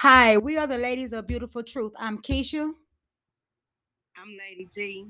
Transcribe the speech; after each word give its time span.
Hi, 0.00 0.36
we 0.36 0.58
are 0.58 0.66
the 0.66 0.76
ladies 0.76 1.14
of 1.14 1.26
beautiful 1.26 1.62
truth. 1.62 1.92
I'm 1.98 2.18
Keisha. 2.18 2.70
I'm 4.18 4.28
Lady 4.38 4.68
T. 4.70 5.06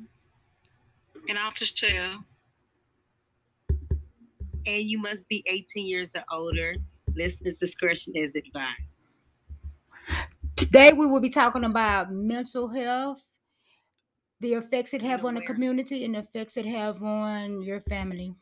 And 1.29 1.37
I'm 1.37 1.53
Tashelle. 1.55 2.23
And 3.69 4.83
you 4.83 5.01
must 5.01 5.29
be 5.29 5.43
18 5.49 5.89
years 5.89 6.15
or 6.15 6.23
older. 6.31 6.77
Listeners' 7.17 7.57
discretion 7.57 8.13
is 8.15 8.37
advised. 8.37 9.19
Today 10.55 10.93
we 10.93 11.07
will 11.07 11.19
be 11.19 11.31
talking 11.31 11.65
about 11.65 12.13
mental 12.13 12.69
health, 12.69 13.25
the 14.39 14.55
effects 14.55 14.95
it 14.95 15.03
have 15.03 15.25
on 15.25 15.35
the 15.35 15.41
community, 15.41 16.05
and 16.05 16.15
the 16.15 16.21
effects 16.21 16.57
it 16.57 16.65
have 16.65 17.03
on 17.03 17.61
your 17.61 17.81
family. 17.81 18.37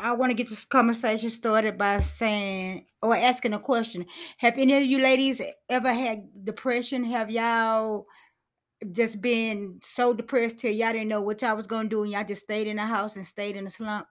I 0.00 0.12
want 0.12 0.30
to 0.30 0.34
get 0.34 0.48
this 0.48 0.64
conversation 0.64 1.28
started 1.28 1.76
by 1.76 2.00
saying 2.00 2.86
or 3.02 3.16
asking 3.16 3.52
a 3.52 3.58
question. 3.58 4.06
Have 4.38 4.56
any 4.56 4.76
of 4.76 4.84
you 4.84 4.98
ladies 5.00 5.42
ever 5.68 5.92
had 5.92 6.44
depression? 6.44 7.04
Have 7.04 7.30
y'all 7.30 8.06
just 8.92 9.20
been 9.20 9.80
so 9.82 10.14
depressed 10.14 10.60
till 10.60 10.70
y'all 10.70 10.92
didn't 10.92 11.08
know 11.08 11.20
what 11.20 11.42
y'all 11.42 11.56
was 11.56 11.66
gonna 11.66 11.88
do 11.88 12.04
and 12.04 12.12
y'all 12.12 12.24
just 12.24 12.44
stayed 12.44 12.68
in 12.68 12.76
the 12.76 12.86
house 12.86 13.16
and 13.16 13.26
stayed 13.26 13.56
in 13.56 13.64
the 13.64 13.70
slump? 13.70 14.06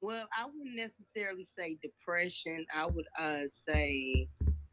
Well, 0.00 0.28
I 0.38 0.46
wouldn't 0.46 0.76
necessarily 0.76 1.44
say 1.44 1.76
depression. 1.82 2.66
I 2.72 2.86
would 2.86 3.06
uh 3.18 3.48
say 3.48 4.28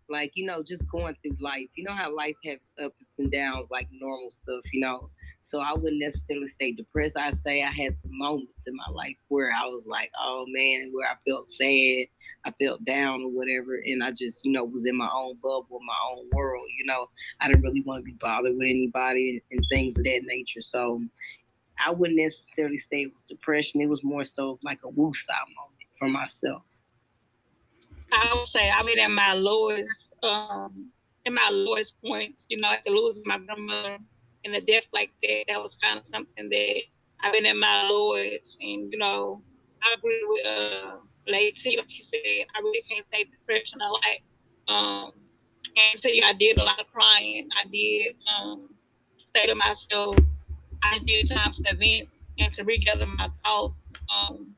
like, 0.10 0.32
you 0.36 0.46
know, 0.46 0.62
just 0.62 0.90
going 0.92 1.16
through 1.24 1.38
life. 1.40 1.70
You 1.76 1.86
know 1.86 1.94
how 1.94 2.16
life 2.16 2.36
has 2.46 2.74
ups 2.84 3.18
and 3.18 3.32
downs 3.32 3.70
like 3.72 3.88
normal 3.92 4.30
stuff, 4.30 4.62
you 4.74 4.82
know. 4.82 5.10
So 5.44 5.60
I 5.60 5.74
wouldn't 5.74 6.00
necessarily 6.00 6.48
say 6.48 6.72
depressed. 6.72 7.18
I 7.18 7.32
say 7.32 7.64
I 7.64 7.72
had 7.72 7.94
some 7.94 8.16
moments 8.18 8.68
in 8.68 8.76
my 8.76 8.94
life 8.94 9.18
where 9.30 9.52
I 9.52 9.66
was 9.66 9.88
like, 9.88 10.12
oh 10.20 10.46
man, 10.48 10.92
where 10.94 11.08
I 11.08 11.16
felt 11.28 11.46
sad, 11.46 12.06
I 12.46 12.52
felt 12.62 12.86
down 12.86 13.24
or 13.24 13.30
whatever, 13.30 13.82
and 13.84 14.04
I 14.04 14.12
just, 14.12 14.46
you 14.46 14.52
know, 14.52 14.64
was 14.64 14.86
in 14.86 14.96
my 14.96 15.10
own 15.12 15.36
bubble, 15.42 15.80
my 15.86 15.98
own 16.12 16.30
world. 16.32 16.66
You 16.78 16.86
know, 16.86 17.08
I 17.40 17.48
didn't 17.48 17.64
really 17.64 17.82
want 17.82 18.02
to 18.02 18.06
be 18.06 18.18
bothered 18.20 18.54
with 18.54 18.68
anybody 18.68 19.42
and 19.52 19.66
things 19.72 19.98
of 19.98 20.04
that 20.06 20.22
nature. 20.26 20.62
So 20.62 21.02
I 21.84 21.90
wouldn't 21.90 22.20
necessarily 22.20 22.78
say 22.78 23.04
it 23.04 23.14
was 23.14 23.24
depression. 23.24 23.82
It 23.82 23.90
was 23.90 24.04
more 24.04 24.24
so 24.24 24.60
like 24.64 24.80
a 24.86 24.92
woosah 24.92 25.48
moment 25.56 25.90
for 25.98 26.08
myself. 26.08 26.62
I 28.12 28.32
would 28.36 28.46
say 28.46 28.70
I 28.70 28.84
mean, 28.84 29.00
at 29.00 29.10
my 29.10 29.34
lowest, 29.34 30.14
um, 30.22 30.92
in 31.26 31.34
my 31.34 31.50
lowest 31.52 32.00
points. 32.02 32.46
You 32.48 32.60
know, 32.60 32.68
after 32.68 32.92
losing 32.92 33.24
my 33.26 33.40
grandmother 33.40 33.98
and 34.46 34.56
a 34.56 34.62
death 34.62 34.86
like 34.94 35.12
that, 35.24 35.46
that 35.48 35.62
was 35.62 35.76
kind 35.76 36.00
of 36.00 36.08
something 36.08 36.50
that 36.50 36.82
I've 37.22 37.34
been 37.34 37.46
at 37.46 37.56
my 37.56 37.88
lowest. 37.90 38.58
And 38.62 38.92
you 38.92 39.00
know, 39.00 39.42
I 39.84 39.96
agree 39.98 40.24
with 40.28 40.46
uh. 40.46 40.96
Like 41.28 41.54
she 41.56 41.78
said, 42.04 42.48
I 42.56 42.60
really 42.62 42.82
can't 42.90 43.06
take 43.12 43.32
depression 43.32 43.80
a 43.80 43.88
lot. 43.88 44.02
Um, 44.68 45.12
and 45.78 46.02
tell 46.02 46.14
you, 46.14 46.24
I 46.26 46.34
did 46.34 46.58
a 46.58 46.64
lot 46.64 46.80
of 46.80 46.88
crying. 46.92 47.48
I 47.56 47.68
did 47.70 48.16
um, 48.28 48.70
say 49.34 49.46
to 49.46 49.56
myself, 49.56 50.16
I 50.84 50.94
just 50.94 51.06
need 51.06 51.30
time 51.30 51.54
to 51.54 51.76
vent 51.76 52.10
and 52.40 52.52
to 52.54 52.64
regather 52.64 53.06
my 53.06 53.30
thoughts. 53.44 53.86
Um, 54.14 54.56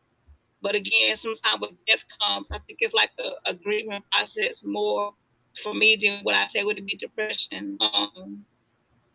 but 0.61 0.75
again, 0.75 1.15
sometimes 1.15 1.59
when 1.59 1.77
death 1.85 2.05
comes, 2.19 2.51
I 2.51 2.59
think 2.59 2.79
it's 2.81 2.93
like 2.93 3.11
a, 3.19 3.51
a 3.51 3.53
grieving 3.53 4.01
process 4.11 4.63
more 4.65 5.13
for 5.61 5.73
me 5.73 5.99
than 6.01 6.23
what 6.23 6.35
I 6.35 6.47
say 6.47 6.63
would 6.63 6.83
be 6.85 6.97
depression. 6.97 7.77
Um, 7.81 8.45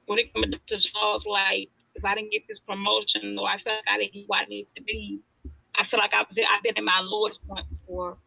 when 0.09 0.19
it 0.19 0.33
comes 0.35 0.57
to 0.67 0.77
Charles, 0.77 1.27
like, 1.27 1.71
if 1.95 2.05
I 2.05 2.15
didn't 2.15 2.33
get 2.33 2.43
this 2.49 2.61
promotion 2.61 3.39
or 3.39 3.49
I 3.49 3.57
feel 3.57 3.75
like 3.75 3.85
I 3.91 3.99
didn't 3.99 4.15
get 4.15 4.25
what 4.27 4.41
I 4.41 4.45
need 4.47 4.69
to 4.69 4.83
be, 4.83 5.21
I 5.77 5.85
feel 5.85 6.01
like 6.01 6.13
I 6.13 6.23
was, 6.23 6.39
I've 6.39 6.63
been 6.63 6.77
in 6.77 6.85
my 6.85 7.01
lowest 7.03 7.47
point 7.47 7.67
before. 7.71 8.19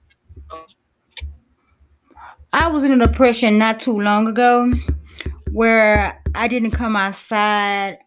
I 2.53 2.67
was 2.67 2.83
in 2.83 3.01
a 3.01 3.07
depression 3.07 3.57
not 3.57 3.79
too 3.79 3.99
long 3.99 4.27
ago 4.27 4.71
where 5.51 6.21
I 6.35 6.47
didn't 6.47 6.71
come 6.71 6.95
outside. 6.95 7.97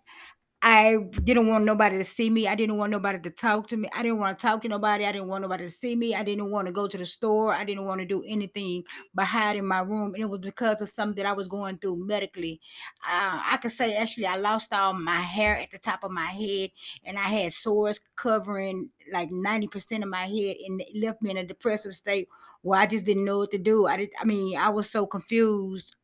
I 0.67 0.97
didn't 1.25 1.47
want 1.49 1.67
nobody 1.67 1.99
to 1.99 2.05
see 2.05 2.31
me. 2.31 2.49
I 2.49 2.55
didn't 2.55 2.79
want 2.79 2.91
nobody 2.91 3.19
to 3.19 3.31
talk 3.31 3.69
to 3.69 3.77
me. 3.77 3.87
I 3.93 4.03
didn't 4.03 4.19
want 4.19 4.39
to 4.39 4.47
talk 4.47 4.63
to 4.63 4.69
nobody. 4.69 5.05
I 5.05 5.13
didn't 5.13 5.29
want 5.29 5.43
nobody 5.43 5.65
to 5.65 5.71
see 5.71 5.95
me. 5.95 6.15
I 6.15 6.23
didn't 6.23 6.51
want 6.51 6.67
to 6.67 6.73
go 6.73 6.89
to 6.89 6.97
the 6.97 7.05
store. 7.05 7.53
I 7.53 7.65
didn't 7.65 7.85
want 7.85 8.01
to 8.01 8.07
do 8.07 8.25
anything 8.27 8.83
but 9.15 9.27
hide 9.27 9.57
in 9.57 9.67
my 9.67 9.81
room. 9.81 10.15
And 10.15 10.23
it 10.23 10.31
was 10.31 10.41
because 10.41 10.81
of 10.81 10.89
something 10.89 11.23
that 11.23 11.29
I 11.29 11.35
was 11.35 11.49
going 11.49 11.77
through 11.77 12.07
medically. 12.07 12.63
Uh, 13.07 13.43
I 13.45 13.59
could 13.61 13.73
say 13.73 13.95
actually 13.95 14.25
I 14.25 14.37
lost 14.37 14.73
all 14.73 14.95
my 14.95 15.21
hair 15.21 15.55
at 15.59 15.71
the 15.71 15.77
top 15.77 16.03
of 16.03 16.11
my 16.11 16.25
head 16.25 16.71
and 17.05 17.19
I 17.19 17.29
had 17.29 17.53
sores 17.53 18.01
covering 18.17 18.89
like 19.13 19.29
90% 19.31 20.03
of 20.03 20.09
my 20.09 20.25
head 20.25 20.57
and 20.67 20.81
it 20.81 20.97
left 20.97 21.21
me 21.21 21.31
in 21.31 21.37
a 21.37 21.45
depressive 21.45 21.95
state 21.95 22.27
where 22.63 22.81
I 22.81 22.87
just 22.87 23.05
didn't 23.05 23.27
know 23.27 23.41
what 23.41 23.51
to 23.51 23.59
do. 23.59 23.87
I 23.87 23.99
did 23.99 24.15
I 24.19 24.25
mean, 24.25 24.57
I 24.57 24.71
was 24.71 24.89
so 24.89 25.05
confused. 25.07 25.95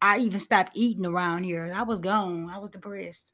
I 0.00 0.20
even 0.20 0.40
stopped 0.40 0.72
eating 0.74 1.04
around 1.04 1.44
here. 1.44 1.70
I 1.76 1.82
was 1.82 2.00
gone. 2.00 2.48
I 2.48 2.56
was 2.56 2.70
depressed. 2.70 3.30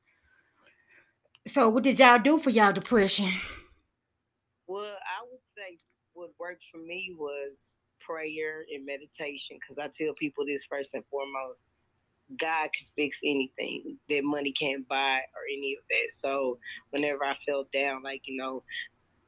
So 1.48 1.70
what 1.70 1.82
did 1.82 1.98
y'all 1.98 2.18
do 2.18 2.38
for 2.38 2.50
y'all 2.50 2.72
depression? 2.72 3.32
Well, 4.66 4.84
I 4.84 5.24
would 5.30 5.40
say 5.56 5.78
what 6.12 6.30
worked 6.38 6.64
for 6.70 6.78
me 6.78 7.14
was 7.18 7.72
prayer 8.00 8.64
and 8.72 8.84
meditation 8.84 9.56
because 9.58 9.78
I 9.78 9.88
tell 9.88 10.12
people 10.14 10.44
this 10.46 10.64
first 10.64 10.92
and 10.92 11.04
foremost 11.10 11.64
God 12.38 12.68
can 12.76 12.86
fix 12.96 13.20
anything 13.24 13.96
that 14.10 14.24
money 14.24 14.52
can't 14.52 14.86
buy 14.88 15.16
or 15.16 15.42
any 15.50 15.76
of 15.78 15.84
that. 15.88 16.10
So 16.10 16.58
whenever 16.90 17.24
I 17.24 17.34
felt 17.34 17.72
down, 17.72 18.02
like, 18.02 18.22
you 18.26 18.36
know, 18.36 18.62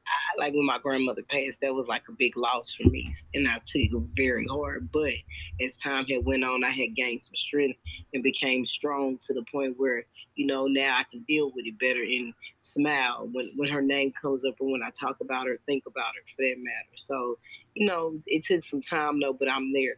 I, 0.07 0.39
like 0.39 0.53
when 0.53 0.65
my 0.65 0.77
grandmother 0.77 1.23
passed, 1.29 1.61
that 1.61 1.73
was 1.73 1.87
like 1.87 2.03
a 2.07 2.13
big 2.13 2.37
loss 2.37 2.73
for 2.73 2.87
me, 2.89 3.09
and 3.33 3.47
I 3.47 3.55
took 3.65 3.81
it 3.81 4.03
very 4.15 4.45
hard. 4.47 4.89
But 4.91 5.13
as 5.59 5.77
time 5.77 6.05
had 6.05 6.25
went 6.25 6.43
on, 6.43 6.63
I 6.63 6.71
had 6.71 6.95
gained 6.95 7.21
some 7.21 7.35
strength 7.35 7.79
and 8.13 8.23
became 8.23 8.65
strong 8.65 9.17
to 9.21 9.33
the 9.33 9.43
point 9.51 9.75
where 9.77 10.05
you 10.35 10.45
know 10.45 10.65
now 10.67 10.97
I 10.97 11.03
can 11.03 11.21
deal 11.27 11.51
with 11.53 11.65
it 11.65 11.77
better 11.79 12.01
and 12.01 12.33
smile 12.61 13.29
when 13.31 13.51
when 13.55 13.69
her 13.69 13.81
name 13.81 14.13
comes 14.19 14.45
up 14.45 14.55
or 14.59 14.71
when 14.71 14.81
I 14.83 14.89
talk 14.99 15.17
about 15.21 15.47
her, 15.47 15.57
think 15.65 15.83
about 15.87 16.13
her 16.15 16.21
for 16.27 16.41
that 16.43 16.55
matter. 16.57 16.95
So 16.95 17.37
you 17.75 17.87
know 17.87 18.19
it 18.25 18.43
took 18.43 18.63
some 18.63 18.81
time 18.81 19.19
though, 19.19 19.33
but 19.33 19.49
I'm 19.49 19.71
there. 19.73 19.95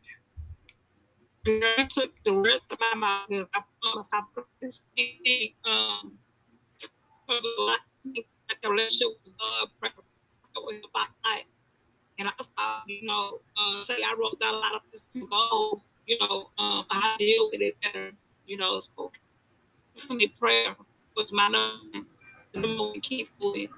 I 1.45 1.85
took 1.89 2.11
the 2.23 2.33
rest 2.33 2.61
of 2.71 2.77
my 2.79 3.25
life. 3.29 3.47
I 3.53 3.61
promise 3.81 4.09
I 4.13 4.21
put 4.33 4.45
um, 5.65 6.17
relationship 8.69 9.09
with 9.25 9.33
God. 9.37 9.67
And 12.19 12.29
I 12.29 12.81
you 12.87 13.07
know, 13.07 13.39
uh, 13.57 13.83
say 13.83 13.95
I 13.95 14.15
wrote 14.17 14.39
down 14.39 14.53
a 14.53 14.57
lot 14.57 14.75
of 14.75 14.81
this 14.91 15.05
goals, 15.29 15.83
you 16.05 16.17
know, 16.19 16.49
um, 16.57 16.85
to 16.91 17.15
deal 17.17 17.49
with 17.51 17.61
it 17.61 17.75
better, 17.81 18.11
you 18.45 18.57
know, 18.57 18.79
so 18.79 19.11
for 19.99 20.13
me, 20.13 20.27
prayer 20.27 20.75
was 21.15 21.31
my 21.31 21.47
number, 21.47 22.07
the 22.53 22.81
one 22.81 22.99
key 23.01 23.27
for 23.39 23.57
it. 23.57 23.69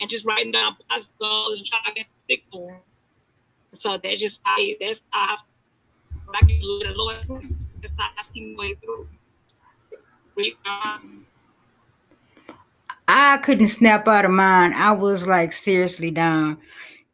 And 0.00 0.08
just 0.08 0.24
writing 0.24 0.52
down 0.52 0.76
positive 0.88 1.18
goals 1.18 1.58
and 1.58 1.66
trying 1.66 1.94
to 1.96 2.04
stick 2.04 2.42
to 2.52 2.58
them. 2.58 2.76
So 3.74 3.98
that's 3.98 4.20
just 4.20 4.40
how, 4.44 4.56
that's 4.80 5.02
how 5.10 5.36
I, 5.36 6.38
I 6.40 6.46
get 6.46 6.62
little 6.62 6.94
Lord, 6.96 7.16
that's 7.82 7.98
how 7.98 8.08
I 8.16 8.22
see 8.32 8.54
my 8.54 8.60
way 8.60 8.74
through. 8.74 9.08
Um, 10.64 11.26
I 13.08 13.38
couldn't 13.38 13.66
snap 13.66 14.06
out 14.06 14.24
of 14.24 14.30
mine. 14.30 14.72
I 14.72 14.92
was 14.92 15.26
like 15.26 15.52
seriously 15.52 16.12
down. 16.12 16.58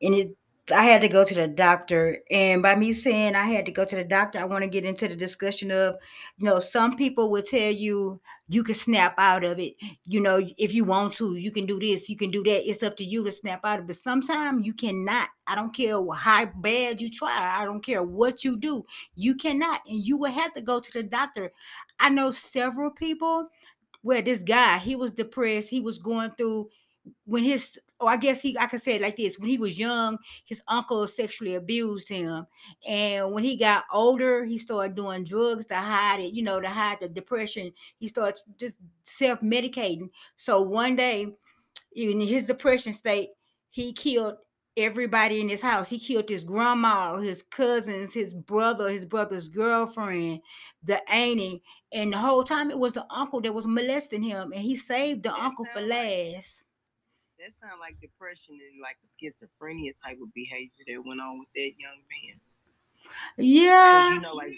And 0.02 0.14
it 0.14 0.36
I 0.72 0.84
had 0.84 1.02
to 1.02 1.08
go 1.08 1.24
to 1.24 1.34
the 1.34 1.46
doctor. 1.46 2.18
And 2.30 2.62
by 2.62 2.74
me 2.74 2.92
saying 2.92 3.34
I 3.34 3.44
had 3.44 3.66
to 3.66 3.72
go 3.72 3.84
to 3.84 3.96
the 3.96 4.04
doctor, 4.04 4.38
I 4.38 4.44
want 4.44 4.64
to 4.64 4.70
get 4.70 4.84
into 4.84 5.08
the 5.08 5.16
discussion 5.16 5.70
of, 5.70 5.96
you 6.38 6.46
know, 6.46 6.58
some 6.58 6.96
people 6.96 7.30
will 7.30 7.42
tell 7.42 7.70
you 7.70 8.20
you 8.48 8.62
can 8.62 8.74
snap 8.74 9.14
out 9.18 9.44
of 9.44 9.58
it. 9.58 9.74
You 10.04 10.20
know, 10.20 10.40
if 10.58 10.74
you 10.74 10.84
want 10.84 11.14
to, 11.14 11.36
you 11.36 11.50
can 11.50 11.66
do 11.66 11.80
this, 11.80 12.08
you 12.08 12.16
can 12.16 12.30
do 12.30 12.42
that. 12.44 12.68
It's 12.68 12.82
up 12.82 12.96
to 12.98 13.04
you 13.04 13.24
to 13.24 13.32
snap 13.32 13.60
out 13.64 13.78
of 13.78 13.84
it. 13.84 13.88
But 13.88 13.96
sometimes 13.96 14.66
you 14.66 14.74
cannot. 14.74 15.28
I 15.46 15.54
don't 15.54 15.74
care 15.74 15.98
how 16.14 16.46
bad 16.46 17.00
you 17.00 17.10
try. 17.10 17.60
I 17.60 17.64
don't 17.64 17.84
care 17.84 18.02
what 18.02 18.44
you 18.44 18.56
do. 18.56 18.84
You 19.14 19.34
cannot. 19.34 19.80
And 19.86 20.04
you 20.04 20.16
will 20.16 20.32
have 20.32 20.52
to 20.54 20.60
go 20.60 20.80
to 20.80 20.92
the 20.92 21.02
doctor. 21.02 21.52
I 21.98 22.10
know 22.10 22.30
several 22.30 22.90
people 22.90 23.48
where 24.02 24.20
this 24.20 24.42
guy 24.42 24.76
he 24.78 24.96
was 24.96 25.12
depressed 25.12 25.70
he 25.70 25.80
was 25.80 25.98
going 25.98 26.30
through 26.32 26.68
when 27.24 27.42
his 27.42 27.78
oh 28.04 28.08
i 28.08 28.16
guess 28.16 28.42
he 28.42 28.56
i 28.58 28.66
can 28.66 28.78
say 28.78 28.96
it 28.96 29.02
like 29.02 29.16
this 29.16 29.38
when 29.38 29.48
he 29.48 29.58
was 29.58 29.78
young 29.78 30.18
his 30.44 30.62
uncle 30.68 31.06
sexually 31.06 31.54
abused 31.54 32.08
him 32.08 32.46
and 32.86 33.32
when 33.32 33.42
he 33.42 33.56
got 33.56 33.84
older 33.92 34.44
he 34.44 34.58
started 34.58 34.94
doing 34.94 35.24
drugs 35.24 35.66
to 35.66 35.74
hide 35.74 36.20
it 36.20 36.34
you 36.34 36.42
know 36.42 36.60
to 36.60 36.68
hide 36.68 37.00
the 37.00 37.08
depression. 37.08 37.72
He 37.98 38.08
started 38.08 38.40
just 38.58 38.78
self-medicating. 39.04 40.10
So 40.36 40.60
one 40.60 40.96
day 40.96 41.28
in 41.94 42.20
his 42.20 42.46
depression 42.46 42.92
state 42.92 43.30
he 43.70 43.92
killed 43.92 44.36
everybody 44.76 45.40
in 45.40 45.48
his 45.48 45.62
house. 45.62 45.88
He 45.88 45.98
killed 45.98 46.28
his 46.28 46.44
grandma 46.44 47.18
his 47.18 47.42
cousins 47.42 48.12
his 48.12 48.34
brother 48.34 48.88
his 48.88 49.04
brother's 49.04 49.48
girlfriend 49.48 50.40
the 50.82 51.08
auntie 51.10 51.62
and 51.92 52.12
the 52.12 52.18
whole 52.18 52.42
time 52.42 52.70
it 52.70 52.78
was 52.78 52.92
the 52.92 53.06
uncle 53.10 53.40
that 53.42 53.54
was 53.54 53.66
molesting 53.66 54.22
him, 54.22 54.52
and 54.52 54.62
he 54.62 54.76
saved 54.76 55.22
the 55.22 55.32
uncle 55.32 55.64
for 55.72 55.80
last. 55.80 56.64
That 57.44 57.52
sounds 57.52 57.80
like 57.80 58.00
depression 58.00 58.56
and 58.56 58.80
like 58.80 58.96
the 59.04 59.08
schizophrenia 59.08 59.92
type 59.94 60.18
of 60.22 60.32
behavior 60.32 60.84
that 60.88 61.04
went 61.04 61.20
on 61.20 61.38
with 61.38 61.52
that 61.54 61.72
young 61.76 62.00
man. 62.08 62.40
Yeah. 63.36 64.14
You 64.14 64.20
know, 64.20 64.32
like 64.32 64.54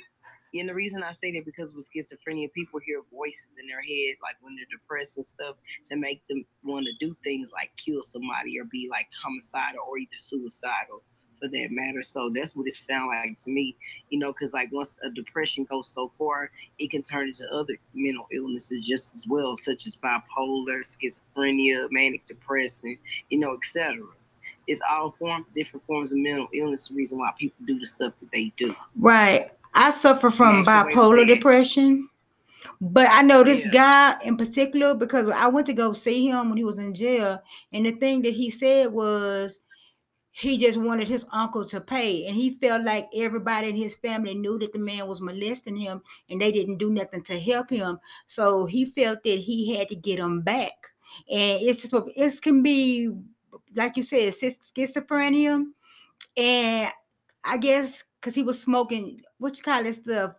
and 0.54 0.68
the 0.68 0.74
reason 0.74 1.02
I 1.02 1.12
say 1.12 1.32
that 1.32 1.44
because 1.44 1.74
with 1.74 1.88
schizophrenia, 1.90 2.52
people 2.52 2.80
hear 2.80 3.02
voices 3.12 3.58
in 3.60 3.66
their 3.66 3.82
head, 3.82 4.16
like 4.22 4.36
when 4.40 4.54
they're 4.54 4.70
depressed 4.70 5.16
and 5.16 5.26
stuff, 5.26 5.56
to 5.86 5.96
make 5.96 6.26
them 6.28 6.44
want 6.62 6.86
to 6.86 6.92
do 6.98 7.14
things 7.24 7.50
like 7.52 7.70
kill 7.76 8.02
somebody 8.02 8.58
or 8.58 8.64
be 8.64 8.88
like 8.90 9.08
homicidal 9.22 9.84
or 9.88 9.98
either 9.98 10.16
suicidal 10.16 11.02
for 11.38 11.48
that 11.48 11.68
matter. 11.70 12.02
So 12.02 12.30
that's 12.32 12.56
what 12.56 12.66
it 12.66 12.72
sounds 12.72 13.10
like 13.12 13.36
to 13.44 13.50
me, 13.50 13.76
you 14.10 14.18
know, 14.18 14.32
because 14.32 14.52
like 14.52 14.70
once 14.72 14.96
a 15.02 15.10
depression 15.10 15.64
goes 15.64 15.88
so 15.88 16.10
far, 16.18 16.50
it 16.78 16.90
can 16.90 17.02
turn 17.02 17.28
into 17.28 17.44
other 17.52 17.74
mental 17.94 18.26
illnesses 18.32 18.86
just 18.86 19.14
as 19.14 19.26
well, 19.26 19.56
such 19.56 19.86
as 19.86 19.96
bipolar, 19.96 20.80
schizophrenia, 20.82 21.88
manic 21.90 22.26
depression, 22.26 22.98
you 23.30 23.38
know, 23.38 23.54
etc. 23.54 24.02
It's 24.66 24.80
all 24.90 25.12
form 25.12 25.46
different 25.54 25.86
forms 25.86 26.12
of 26.12 26.18
mental 26.18 26.48
illness. 26.52 26.88
The 26.88 26.94
reason 26.94 27.18
why 27.18 27.32
people 27.38 27.64
do 27.66 27.78
the 27.78 27.86
stuff 27.86 28.18
that 28.18 28.32
they 28.32 28.52
do. 28.56 28.74
Right. 28.96 29.50
I 29.74 29.90
suffer 29.90 30.30
from 30.30 30.64
bipolar 30.64 31.26
depression. 31.26 32.08
But 32.80 33.08
I 33.10 33.22
know 33.22 33.44
this 33.44 33.64
yeah. 33.66 33.70
guy 33.70 34.24
in 34.24 34.36
particular 34.36 34.94
because 34.94 35.30
I 35.30 35.46
went 35.46 35.66
to 35.68 35.72
go 35.72 35.92
see 35.92 36.26
him 36.26 36.48
when 36.48 36.58
he 36.58 36.64
was 36.64 36.78
in 36.78 36.94
jail, 36.94 37.42
and 37.72 37.86
the 37.86 37.92
thing 37.92 38.22
that 38.22 38.34
he 38.34 38.50
said 38.50 38.92
was 38.92 39.60
he 40.38 40.58
just 40.58 40.78
wanted 40.78 41.08
his 41.08 41.24
uncle 41.32 41.64
to 41.64 41.80
pay, 41.80 42.26
and 42.26 42.36
he 42.36 42.50
felt 42.50 42.84
like 42.84 43.08
everybody 43.14 43.70
in 43.70 43.76
his 43.76 43.96
family 43.96 44.34
knew 44.34 44.58
that 44.58 44.72
the 44.74 44.78
man 44.78 45.06
was 45.06 45.20
molesting 45.20 45.76
him, 45.76 46.02
and 46.28 46.40
they 46.40 46.52
didn't 46.52 46.76
do 46.76 46.90
nothing 46.90 47.22
to 47.22 47.40
help 47.40 47.70
him. 47.70 47.98
So 48.26 48.66
he 48.66 48.84
felt 48.84 49.22
that 49.22 49.38
he 49.38 49.74
had 49.74 49.88
to 49.88 49.96
get 49.96 50.18
him 50.18 50.42
back, 50.42 50.74
and 51.30 51.58
it's 51.62 51.82
just, 51.82 51.94
it 52.14 52.42
can 52.42 52.62
be 52.62 53.10
like 53.74 53.96
you 53.96 54.02
said, 54.02 54.32
schizophrenia, 54.32 55.64
and 56.36 56.92
I 57.44 57.56
guess 57.56 58.04
because 58.20 58.34
he 58.34 58.42
was 58.42 58.60
smoking 58.60 59.22
what 59.38 59.56
you 59.56 59.62
call 59.62 59.82
this 59.84 59.98
stuff 59.98 60.32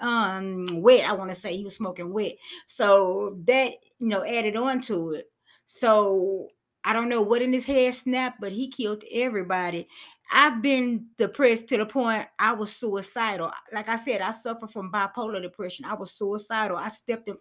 um 0.00 0.66
wet 0.80 1.06
i 1.08 1.12
want 1.12 1.28
to 1.28 1.36
say 1.36 1.54
he 1.56 1.64
was 1.64 1.74
smoking 1.76 2.12
wet. 2.12 2.34
So 2.66 3.38
that 3.44 3.72
you 4.00 4.08
know 4.08 4.24
added 4.24 4.56
on 4.56 4.80
to 4.82 5.12
it. 5.12 5.30
So 5.66 6.48
i 6.84 6.92
don't 6.92 7.08
know 7.08 7.20
what 7.20 7.42
in 7.42 7.52
his 7.52 7.64
head 7.64 7.94
snapped 7.94 8.40
but 8.40 8.52
he 8.52 8.68
killed 8.68 9.04
everybody. 9.12 9.88
I've 10.32 10.62
been 10.62 11.06
depressed 11.18 11.68
to 11.68 11.76
the 11.76 11.86
point 11.86 12.26
i 12.38 12.52
was 12.52 12.74
suicidal. 12.74 13.50
Like 13.72 13.88
i 13.88 13.96
said 13.96 14.20
i 14.20 14.30
suffer 14.30 14.66
from 14.66 14.92
bipolar 14.92 15.42
depression. 15.42 15.84
I 15.84 15.94
was 15.94 16.12
suicidal. 16.12 16.76
I 16.76 16.88
stepped 16.88 17.28
in, 17.28 17.36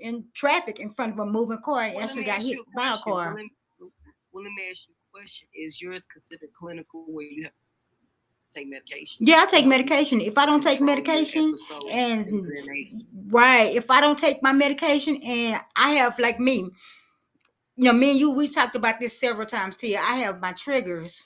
in 0.00 0.24
traffic 0.34 0.80
in 0.80 0.90
front 0.90 1.12
of 1.12 1.18
a 1.20 1.26
moving 1.26 1.62
car 1.62 1.82
and 1.82 1.94
well, 1.94 2.04
actually 2.04 2.24
got 2.24 2.42
hit 2.42 2.58
by 2.76 2.94
a 2.94 2.98
car 2.98 3.14
well 3.14 3.34
let, 3.34 3.36
me, 3.36 3.52
well, 4.32 4.44
let 4.44 4.52
me 4.52 4.68
ask 4.70 4.88
you 4.88 4.94
a 4.94 5.18
question. 5.18 5.48
Is 5.54 5.80
yours 5.80 6.06
considered 6.06 6.52
clinical 6.52 7.04
where 7.08 7.24
you 7.26 7.44
have 7.44 7.52
take 8.54 8.68
medication. 8.68 9.26
Yeah, 9.26 9.40
I 9.40 9.46
take 9.46 9.66
medication. 9.66 10.20
If 10.20 10.38
I 10.38 10.46
don't 10.46 10.62
take 10.62 10.80
medication 10.80 11.54
and 11.90 12.48
right, 13.30 13.74
if 13.74 13.90
I 13.90 14.00
don't 14.00 14.18
take 14.18 14.42
my 14.42 14.52
medication 14.52 15.20
and 15.22 15.60
I 15.76 15.90
have 15.90 16.18
like 16.18 16.40
me, 16.40 16.70
you 17.78 17.84
know, 17.84 17.92
me 17.92 18.10
and 18.10 18.18
you, 18.18 18.30
we've 18.30 18.52
talked 18.52 18.74
about 18.74 18.98
this 18.98 19.18
several 19.18 19.46
times 19.46 19.80
here. 19.80 20.00
I 20.02 20.16
have 20.16 20.40
my 20.40 20.52
triggers 20.52 21.24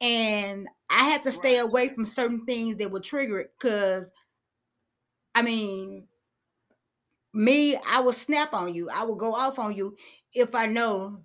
and 0.00 0.66
I 0.88 1.10
have 1.10 1.22
to 1.24 1.32
stay 1.32 1.58
away 1.58 1.88
from 1.88 2.06
certain 2.06 2.46
things 2.46 2.78
that 2.78 2.90
will 2.90 3.02
trigger 3.02 3.40
it 3.40 3.52
because 3.58 4.10
I 5.34 5.42
mean 5.42 6.08
me, 7.34 7.76
I 7.76 8.00
will 8.00 8.14
snap 8.14 8.54
on 8.54 8.72
you. 8.72 8.88
I 8.88 9.02
will 9.02 9.16
go 9.16 9.34
off 9.34 9.58
on 9.58 9.76
you 9.76 9.98
if 10.32 10.54
I 10.54 10.64
know 10.64 11.20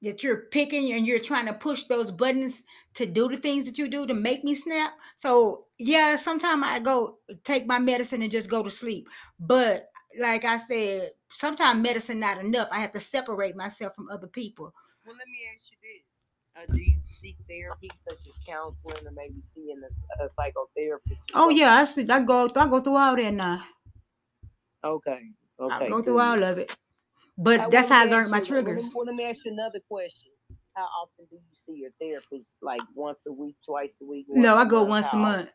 that 0.00 0.22
you're 0.22 0.46
picking 0.50 0.94
and 0.94 1.06
you're 1.06 1.18
trying 1.18 1.46
to 1.46 1.52
push 1.52 1.84
those 1.84 2.10
buttons 2.10 2.62
to 2.94 3.04
do 3.04 3.28
the 3.28 3.36
things 3.36 3.66
that 3.66 3.76
you 3.76 3.88
do 3.88 4.06
to 4.06 4.14
make 4.14 4.44
me 4.44 4.54
snap. 4.54 4.94
So 5.14 5.66
yeah, 5.76 6.16
sometimes 6.16 6.64
I 6.66 6.78
go 6.78 7.18
take 7.44 7.66
my 7.66 7.78
medicine 7.78 8.22
and 8.22 8.32
just 8.32 8.48
go 8.48 8.62
to 8.62 8.70
sleep. 8.70 9.10
But 9.38 9.90
like 10.18 10.46
I 10.46 10.56
said, 10.56 11.10
sometimes 11.30 11.82
medicine 11.82 12.20
not 12.20 12.38
enough. 12.38 12.68
I 12.70 12.80
have 12.80 12.92
to 12.92 13.00
separate 13.00 13.56
myself 13.56 13.94
from 13.94 14.08
other 14.10 14.26
people. 14.26 14.72
Well, 15.06 15.16
let 15.16 15.26
me 15.28 15.38
ask 15.54 15.70
you 15.70 15.78
this: 15.82 16.28
uh, 16.56 16.72
Do 16.74 16.80
you 16.80 16.96
seek 17.08 17.36
therapy, 17.48 17.90
such 17.94 18.26
as 18.26 18.38
counseling, 18.46 19.06
or 19.06 19.12
maybe 19.12 19.40
seeing 19.40 19.80
a, 19.82 20.24
a 20.24 20.26
psychotherapist? 20.26 21.20
Oh 21.34 21.50
yeah, 21.50 21.74
I 21.74 21.84
see. 21.84 22.08
I 22.08 22.20
go. 22.20 22.48
I 22.54 22.66
go 22.66 22.80
through 22.80 22.96
all 22.96 23.16
that 23.16 23.34
now. 23.34 23.64
Okay. 24.84 25.20
Okay. 25.60 25.86
I 25.86 25.88
go 25.88 26.02
through 26.02 26.20
all 26.20 26.42
of 26.42 26.58
it. 26.58 26.70
But 27.36 27.70
that's 27.70 27.88
how 27.88 28.02
I 28.02 28.04
learned 28.04 28.30
my 28.30 28.40
triggers. 28.40 28.94
Me, 28.94 29.02
let 29.06 29.14
me 29.14 29.24
ask 29.24 29.44
you 29.44 29.52
another 29.52 29.80
question. 29.88 30.32
How 30.74 30.84
often 31.02 31.26
do 31.30 31.36
you 31.36 31.42
see 31.52 31.82
your 31.82 31.90
therapist? 32.00 32.58
Like 32.62 32.82
once 32.94 33.26
a 33.26 33.32
week, 33.32 33.56
twice 33.64 33.98
a 34.02 34.04
week? 34.04 34.26
No, 34.28 34.56
I 34.56 34.64
go 34.64 34.82
once 34.82 35.12
a 35.12 35.16
month. 35.16 35.50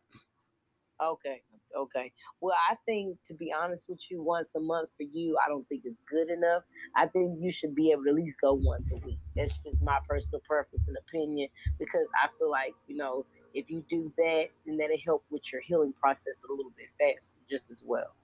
Okay. 1.02 1.42
Okay. 1.75 2.12
Well, 2.42 2.56
I 2.70 2.75
think 2.86 3.18
to 3.25 3.34
be 3.34 3.52
honest 3.52 3.90
with 3.90 4.00
you, 4.10 4.22
once 4.22 4.54
a 4.56 4.60
month 4.60 4.90
for 4.98 5.04
you, 5.04 5.38
I 5.44 5.50
don't 5.50 5.68
think 5.70 5.81
it's 5.86 6.02
good 6.10 6.30
enough. 6.30 6.64
I 6.96 7.08
think 7.08 7.40
you 7.40 7.52
should 7.52 7.74
be 7.75 7.92
able 7.92 8.04
to 8.04 8.10
at 8.10 8.16
least 8.16 8.40
go 8.42 8.54
once 8.54 8.92
a 8.92 8.98
week. 9.06 9.20
That's 9.36 9.58
just 9.60 9.84
my 9.84 9.98
personal 10.08 10.42
preference 10.48 10.88
and 10.88 10.98
opinion 11.08 11.50
because 11.80 12.06
I 12.24 12.28
feel 12.38 12.52
like, 12.52 12.74
you 12.88 12.98
know, 12.98 13.25
if 13.54 13.70
you 13.70 13.84
do 13.90 14.12
that, 14.18 14.46
then 14.66 14.78
that'll 14.78 14.98
help 15.04 15.24
with 15.30 15.42
your 15.52 15.62
healing 15.62 15.94
process 16.00 16.42
a 16.48 16.52
little 16.54 16.72
bit 16.78 16.88
faster 17.00 17.36
just 17.50 17.72
as 17.72 17.84
well. 17.86 18.16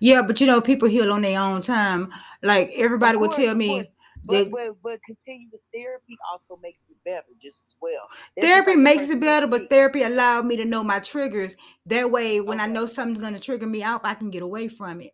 Yeah, 0.00 0.22
but 0.22 0.40
you 0.40 0.46
know, 0.46 0.60
people 0.60 0.88
heal 0.88 1.12
on 1.12 1.22
their 1.22 1.40
own 1.40 1.60
time. 1.60 2.12
Like 2.42 2.72
everybody 2.76 3.18
course, 3.18 3.36
would 3.36 3.44
tell 3.44 3.54
me. 3.54 3.90
But, 4.26 4.50
but, 4.50 4.76
but 4.82 5.00
continuous 5.04 5.60
therapy 5.72 6.16
also 6.32 6.58
makes 6.62 6.80
it 6.88 6.96
better 7.04 7.26
just 7.42 7.66
as 7.68 7.74
well. 7.80 8.08
That's 8.36 8.48
therapy 8.48 8.74
makes 8.74 9.10
it 9.10 9.20
better, 9.20 9.46
but 9.46 9.68
therapy 9.68 10.02
allowed 10.02 10.46
me 10.46 10.56
to 10.56 10.64
know 10.64 10.82
my 10.82 10.98
triggers. 10.98 11.56
That 11.86 12.10
way, 12.10 12.40
when 12.40 12.58
okay. 12.58 12.70
I 12.70 12.72
know 12.72 12.86
something's 12.86 13.18
going 13.20 13.34
to 13.34 13.40
trigger 13.40 13.66
me 13.66 13.84
off, 13.84 14.00
I 14.04 14.14
can 14.14 14.30
get 14.30 14.42
away 14.42 14.68
from 14.68 15.02
it. 15.02 15.12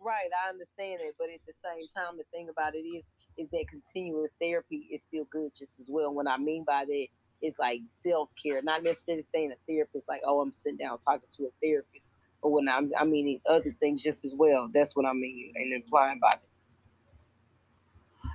Right, 0.00 0.30
I 0.46 0.48
understand 0.48 1.00
it, 1.02 1.14
but 1.18 1.28
at 1.28 1.40
the 1.46 1.52
same 1.62 1.86
time, 1.88 2.16
the 2.16 2.24
thing 2.32 2.48
about 2.48 2.74
it 2.74 2.78
is, 2.78 3.04
is 3.36 3.48
that 3.50 3.66
continuous 3.68 4.30
therapy 4.40 4.88
is 4.92 5.02
still 5.08 5.24
good 5.30 5.50
just 5.58 5.72
as 5.80 5.88
well. 5.90 6.14
What 6.14 6.28
I 6.28 6.38
mean 6.38 6.64
by 6.64 6.84
that 6.86 7.06
is 7.42 7.54
like 7.58 7.80
self 8.02 8.30
care, 8.42 8.62
not 8.62 8.82
necessarily 8.82 9.24
saying 9.34 9.52
a 9.52 9.56
therapist 9.70 10.08
like, 10.08 10.20
oh, 10.26 10.40
I'm 10.40 10.52
sitting 10.52 10.78
down 10.78 10.98
talking 10.98 11.28
to 11.36 11.44
a 11.44 11.50
therapist 11.62 12.14
or 12.42 12.52
when 12.52 12.68
I'm, 12.68 12.92
I 12.98 13.04
mean 13.04 13.40
other 13.46 13.74
things 13.80 14.02
just 14.02 14.24
as 14.24 14.32
well. 14.34 14.70
That's 14.72 14.96
what 14.96 15.06
I 15.06 15.12
mean 15.12 15.52
and 15.54 15.72
implying 15.72 16.20
by 16.20 16.34
it. 16.34 16.49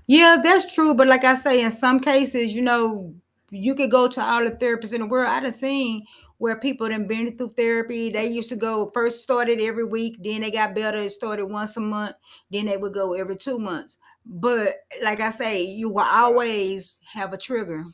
Yeah, 0.07 0.37
that's 0.41 0.73
true. 0.73 0.93
But 0.93 1.07
like 1.07 1.23
I 1.23 1.35
say, 1.35 1.61
in 1.63 1.71
some 1.71 1.99
cases, 1.99 2.53
you 2.53 2.61
know, 2.61 3.13
you 3.49 3.75
could 3.75 3.91
go 3.91 4.07
to 4.07 4.21
all 4.21 4.43
the 4.43 4.51
therapists 4.51 4.93
in 4.93 5.01
the 5.01 5.07
world. 5.07 5.27
I've 5.29 5.53
seen 5.53 6.05
where 6.37 6.59
people 6.59 6.89
have 6.89 7.07
been 7.07 7.37
through 7.37 7.53
therapy. 7.55 8.09
They 8.09 8.27
used 8.27 8.49
to 8.49 8.55
go 8.55 8.91
first 8.93 9.23
started 9.23 9.59
every 9.61 9.85
week, 9.85 10.17
then 10.21 10.41
they 10.41 10.51
got 10.51 10.75
better. 10.75 10.97
It 10.97 11.11
started 11.11 11.45
once 11.47 11.77
a 11.77 11.81
month, 11.81 12.15
then 12.51 12.65
they 12.65 12.77
would 12.77 12.93
go 12.93 13.13
every 13.13 13.37
two 13.37 13.57
months. 13.57 13.97
But 14.25 14.75
like 15.03 15.19
I 15.21 15.29
say, 15.29 15.63
you 15.63 15.89
will 15.89 16.03
always 16.03 16.99
have 17.13 17.31
a 17.33 17.37
trigger 17.37 17.85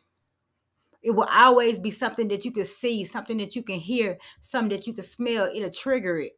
it 1.03 1.11
will 1.11 1.27
always 1.31 1.79
be 1.79 1.89
something 1.91 2.27
that 2.27 2.45
you 2.45 2.51
can 2.51 2.65
see, 2.65 3.03
something 3.03 3.37
that 3.37 3.55
you 3.55 3.63
can 3.63 3.79
hear, 3.79 4.17
something 4.39 4.77
that 4.77 4.85
you 4.85 4.93
can 4.93 5.03
smell. 5.03 5.49
It'll 5.53 5.69
trigger 5.71 6.17
it. 6.17 6.33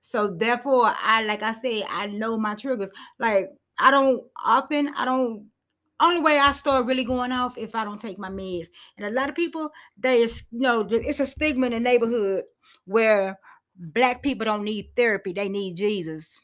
So 0.00 0.28
therefore, 0.28 0.94
I 1.02 1.24
like 1.24 1.42
I 1.42 1.52
said, 1.52 1.84
I 1.90 2.06
know 2.06 2.38
my 2.38 2.54
triggers. 2.54 2.92
Like 3.18 3.50
I 3.78 3.90
don't 3.90 4.24
often, 4.44 4.88
I 4.96 5.04
don't. 5.04 5.50
Only 5.98 6.20
way 6.20 6.38
I 6.38 6.52
start 6.52 6.84
really 6.86 7.04
going 7.04 7.32
off 7.32 7.56
if 7.56 7.74
I 7.74 7.84
don't 7.84 8.00
take 8.00 8.18
my 8.18 8.28
meds. 8.28 8.66
And 8.98 9.06
a 9.06 9.10
lot 9.10 9.30
of 9.30 9.34
people, 9.34 9.70
they 9.96 10.20
is 10.20 10.44
you 10.50 10.60
know, 10.60 10.86
it's 10.90 11.20
a 11.20 11.26
stigma 11.26 11.66
in 11.66 11.72
the 11.72 11.80
neighborhood 11.80 12.44
where 12.84 13.38
black 13.76 14.22
people 14.22 14.44
don't 14.44 14.64
need 14.64 14.90
therapy; 14.96 15.32
they 15.32 15.48
need 15.48 15.76
Jesus. 15.76 16.38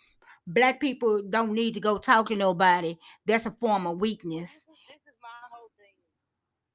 Black 0.47 0.81
people 0.81 1.23
don't 1.29 1.53
need 1.53 1.75
to 1.75 1.81
go 1.81 1.99
talk 1.99 2.29
to 2.29 2.37
nobody. 2.37 2.97
That's 3.27 3.47
a 3.47 3.53
form 3.61 3.87
of 3.87 4.01
weakness. 4.01 4.53
This 4.53 4.63
is, 4.63 4.89
this 4.89 5.03
is 5.15 5.19
my 5.23 5.41
whole 5.53 5.71
thing. 5.79 5.95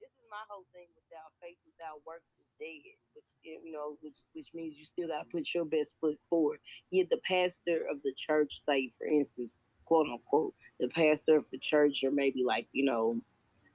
This 0.02 0.12
is 0.12 0.26
my 0.32 0.44
whole 0.50 0.66
thing. 0.74 0.88
Without 0.96 1.34
faith, 1.42 1.58
without 1.66 2.02
works 2.06 2.30
is 2.40 2.48
dead, 2.60 2.96
which 3.14 3.30
eh, 3.46 3.60
you 3.64 3.74
know, 3.74 3.98
which 4.02 4.18
which 4.34 4.50
means 4.54 4.78
you 4.78 4.86
still 4.86 5.08
gotta 5.10 5.28
put 5.32 5.54
your 5.54 5.66
best 5.66 5.98
foot 6.02 6.18
forward. 6.30 6.60
Yet 6.92 7.10
the 7.10 7.22
pastor 7.28 7.86
of 7.92 8.02
the 8.04 8.14
church, 8.18 8.60
say 8.60 8.92
for 8.98 9.08
instance, 9.08 9.56
quote 9.88 10.08
unquote, 10.08 10.54
the 10.80 10.88
pastor 10.90 11.38
of 11.38 11.46
the 11.52 11.58
church, 11.58 12.04
or 12.04 12.12
maybe 12.12 12.44
like 12.44 12.68
you 12.74 12.86
know, 12.86 13.20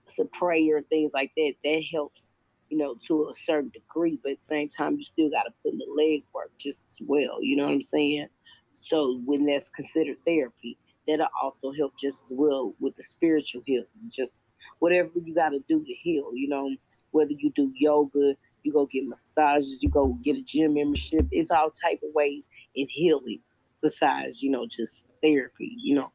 some 0.06 0.28
prayer 0.28 0.82
things 0.82 1.12
like 1.14 1.32
that, 1.36 1.54
that 1.64 1.82
helps 1.90 2.34
you 2.68 2.78
know 2.78 2.96
to 3.06 3.28
a 3.30 3.34
certain 3.34 3.70
degree. 3.70 4.18
But 4.22 4.32
at 4.32 4.38
the 4.38 4.44
same 4.44 4.68
time, 4.68 4.96
you 4.96 5.04
still 5.04 5.30
gotta 5.30 5.50
put 5.62 5.72
in 5.72 5.78
the 5.78 5.86
leg 5.96 6.24
work 6.34 6.52
just 6.58 6.86
as 6.88 6.98
well. 7.06 7.42
You 7.42 7.56
know 7.56 7.64
what 7.64 7.72
I'm 7.72 7.82
saying? 7.82 8.28
So 8.72 9.20
when 9.24 9.46
that's 9.46 9.68
considered 9.70 10.16
therapy, 10.26 10.78
that'll 11.06 11.26
also 11.42 11.72
help 11.72 11.94
just 11.98 12.24
as 12.24 12.32
well 12.34 12.74
with 12.80 12.96
the 12.96 13.02
spiritual 13.02 13.62
healing. 13.64 13.86
Just 14.08 14.38
whatever 14.78 15.10
you 15.14 15.34
got 15.34 15.50
to 15.50 15.60
do 15.68 15.84
to 15.84 15.92
heal, 15.92 16.30
you 16.34 16.48
know 16.48 16.70
whether 17.10 17.32
you 17.32 17.52
do 17.54 17.70
yoga, 17.76 18.34
you 18.62 18.72
go 18.72 18.86
get 18.86 19.06
massages, 19.06 19.82
you 19.82 19.90
go 19.90 20.18
get 20.22 20.36
a 20.36 20.42
gym 20.42 20.74
membership. 20.74 21.26
It's 21.30 21.50
all 21.50 21.70
type 21.70 22.00
of 22.02 22.14
ways 22.14 22.48
in 22.74 22.88
healing 22.88 23.40
besides, 23.82 24.42
you 24.42 24.50
know, 24.50 24.66
just 24.66 25.08
therapy, 25.22 25.74
you 25.78 25.94
know. 25.94 26.12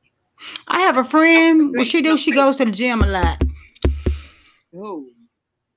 I 0.68 0.82
have 0.82 0.98
a 0.98 1.04
friend. 1.04 1.76
What 1.76 1.88
she 1.88 2.02
do? 2.02 2.18
She 2.18 2.32
goes 2.32 2.58
to 2.58 2.66
the 2.66 2.72
gym 2.72 3.02
a 3.02 3.08
lot. 3.08 3.44
Who? 4.72 5.10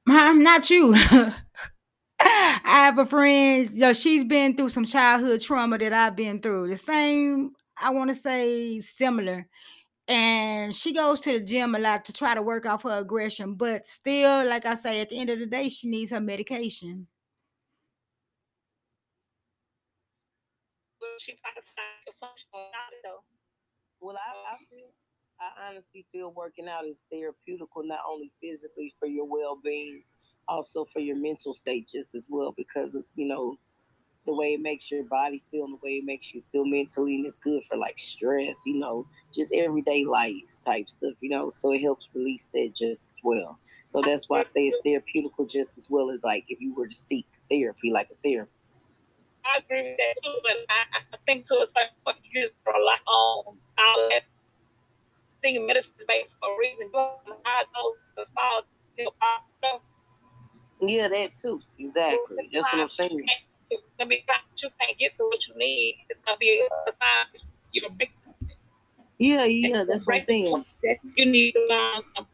I'm 0.07 0.43
not 0.43 0.69
you. 0.71 0.95
I 2.21 2.61
have 2.65 2.99
a 2.99 3.07
friend. 3.07 3.71
You 3.73 3.81
know, 3.81 3.93
she's 3.93 4.25
been 4.25 4.57
through 4.57 4.69
some 4.71 4.85
childhood 4.85 5.41
trauma 5.41 5.79
that 5.79 5.93
I've 5.93 6.17
been 6.17 6.41
through. 6.41 6.69
The 6.69 6.77
same. 6.77 7.53
I 7.83 7.91
want 7.91 8.11
to 8.11 8.17
say 8.17 8.81
similar. 8.81 9.47
And 10.07 10.75
she 10.75 10.93
goes 10.93 11.21
to 11.21 11.33
the 11.33 11.41
gym 11.41 11.75
a 11.75 11.79
lot 11.79 12.05
to 12.07 12.13
try 12.13 12.35
to 12.35 12.43
work 12.43 12.67
off 12.67 12.83
her 12.83 12.99
aggression, 12.99 13.55
but 13.55 13.87
still, 13.87 14.45
like 14.45 14.67
I 14.67 14.75
say, 14.75 15.01
at 15.01 15.09
the 15.09 15.17
end 15.17 15.31
of 15.31 15.39
the 15.39 15.47
day, 15.47 15.69
she 15.69 15.89
needs 15.89 16.11
her 16.11 16.21
medication. 16.21 17.07
She 21.21 21.37
though. 23.05 23.23
Well, 24.01 24.17
I, 24.17 24.55
I 24.55 24.57
feel, 24.71 24.89
I 25.41 25.69
honestly 25.69 26.07
feel 26.13 26.33
working 26.33 26.69
out 26.69 26.87
is 26.87 27.03
therapeutical, 27.13 27.85
not 27.85 28.01
only 28.09 28.33
physically 28.43 28.95
for 28.99 29.07
your 29.07 29.27
well 29.27 29.59
being, 29.63 30.03
also 30.49 30.85
for 30.85 31.01
your 31.01 31.17
mental 31.17 31.55
state 31.55 31.89
just 31.93 32.15
as 32.15 32.27
well, 32.29 32.55
because 32.57 32.95
of 32.95 33.05
you 33.17 33.27
know 33.27 33.59
the 34.27 34.35
way 34.35 34.55
it 34.55 34.61
makes 34.61 34.91
your 34.91 35.05
body 35.05 35.43
feel 35.51 35.65
and 35.65 35.75
the 35.75 35.81
way 35.83 35.93
it 35.93 36.05
makes 36.05 36.35
you 36.35 36.43
feel 36.53 36.65
mentally, 36.65 37.17
and 37.17 37.27
it's 37.27 37.37
good 37.37 37.63
for 37.65 37.77
like 37.77 37.99
stress, 37.99 38.63
you 38.67 38.79
know, 38.79 39.07
just 39.35 39.53
everyday 39.53 40.05
life 40.05 40.57
type 40.65 40.89
stuff, 40.89 41.15
you 41.21 41.31
know. 41.31 41.51
So 41.51 41.73
it 41.73 41.81
helps 41.81 42.09
release 42.15 42.49
that 42.55 42.75
just 42.75 43.11
as 43.11 43.15
well. 43.25 43.59
So 43.87 44.03
that's 44.05 44.29
why 44.29 44.41
I 44.41 44.45
say 44.45 44.69
it's 44.69 44.79
therapeutical 44.87 45.51
just 45.51 45.79
as 45.79 45.89
well 45.91 46.11
as 46.11 46.25
like 46.25 46.45
if 46.49 46.61
you 46.61 46.75
were 46.75 46.89
to 46.89 46.95
seek 46.95 47.27
therapy, 47.51 47.91
like 47.91 48.11
a 48.11 48.29
therapist. 48.29 48.60
I 49.51 49.59
agree 49.59 49.83
with 49.83 49.97
that 49.97 50.15
too, 50.23 50.35
but 50.43 50.53
I, 50.69 51.01
I 51.15 51.17
think 51.27 51.45
to 51.47 51.59
a 51.61 51.67
certain 51.67 51.97
point 52.05 52.19
you 52.23 52.43
just 52.43 52.55
rely 52.67 52.99
on 53.07 53.57
all 53.79 54.09
that 54.11 54.23
thing 55.43 55.67
medicine 55.67 55.95
based 56.07 56.37
for 56.41 56.55
a 56.55 56.59
reason. 56.59 56.89
But 56.93 57.21
I 57.45 57.65
know 57.75 57.95
the 58.17 58.27
small 58.27 58.63
Yeah, 60.81 61.09
that 61.09 61.37
too. 61.37 61.61
Exactly. 61.79 62.51
That's 62.53 62.73
what 62.73 62.83
I'm 62.83 62.89
saying. 62.91 63.27
I 64.01 64.05
mean, 64.05 64.21
you 64.57 64.71
can't 64.81 64.99
get 64.99 65.17
to 65.19 65.25
what 65.25 65.47
you 65.47 65.55
need. 65.57 66.07
It's 66.09 66.19
gonna 66.25 66.39
be 66.39 66.63
a 66.87 66.93
sign 66.93 67.27
you're 67.73 67.91
big. 67.91 68.11
Yeah, 69.19 69.45
yeah, 69.45 69.85
that's 69.85 70.07
what 70.07 70.17
I'm 70.17 70.23
saying. 70.23 70.65
You 71.17 71.27
need 71.27 71.53
to 71.53 71.67
learn 71.69 72.03
some 72.17 72.27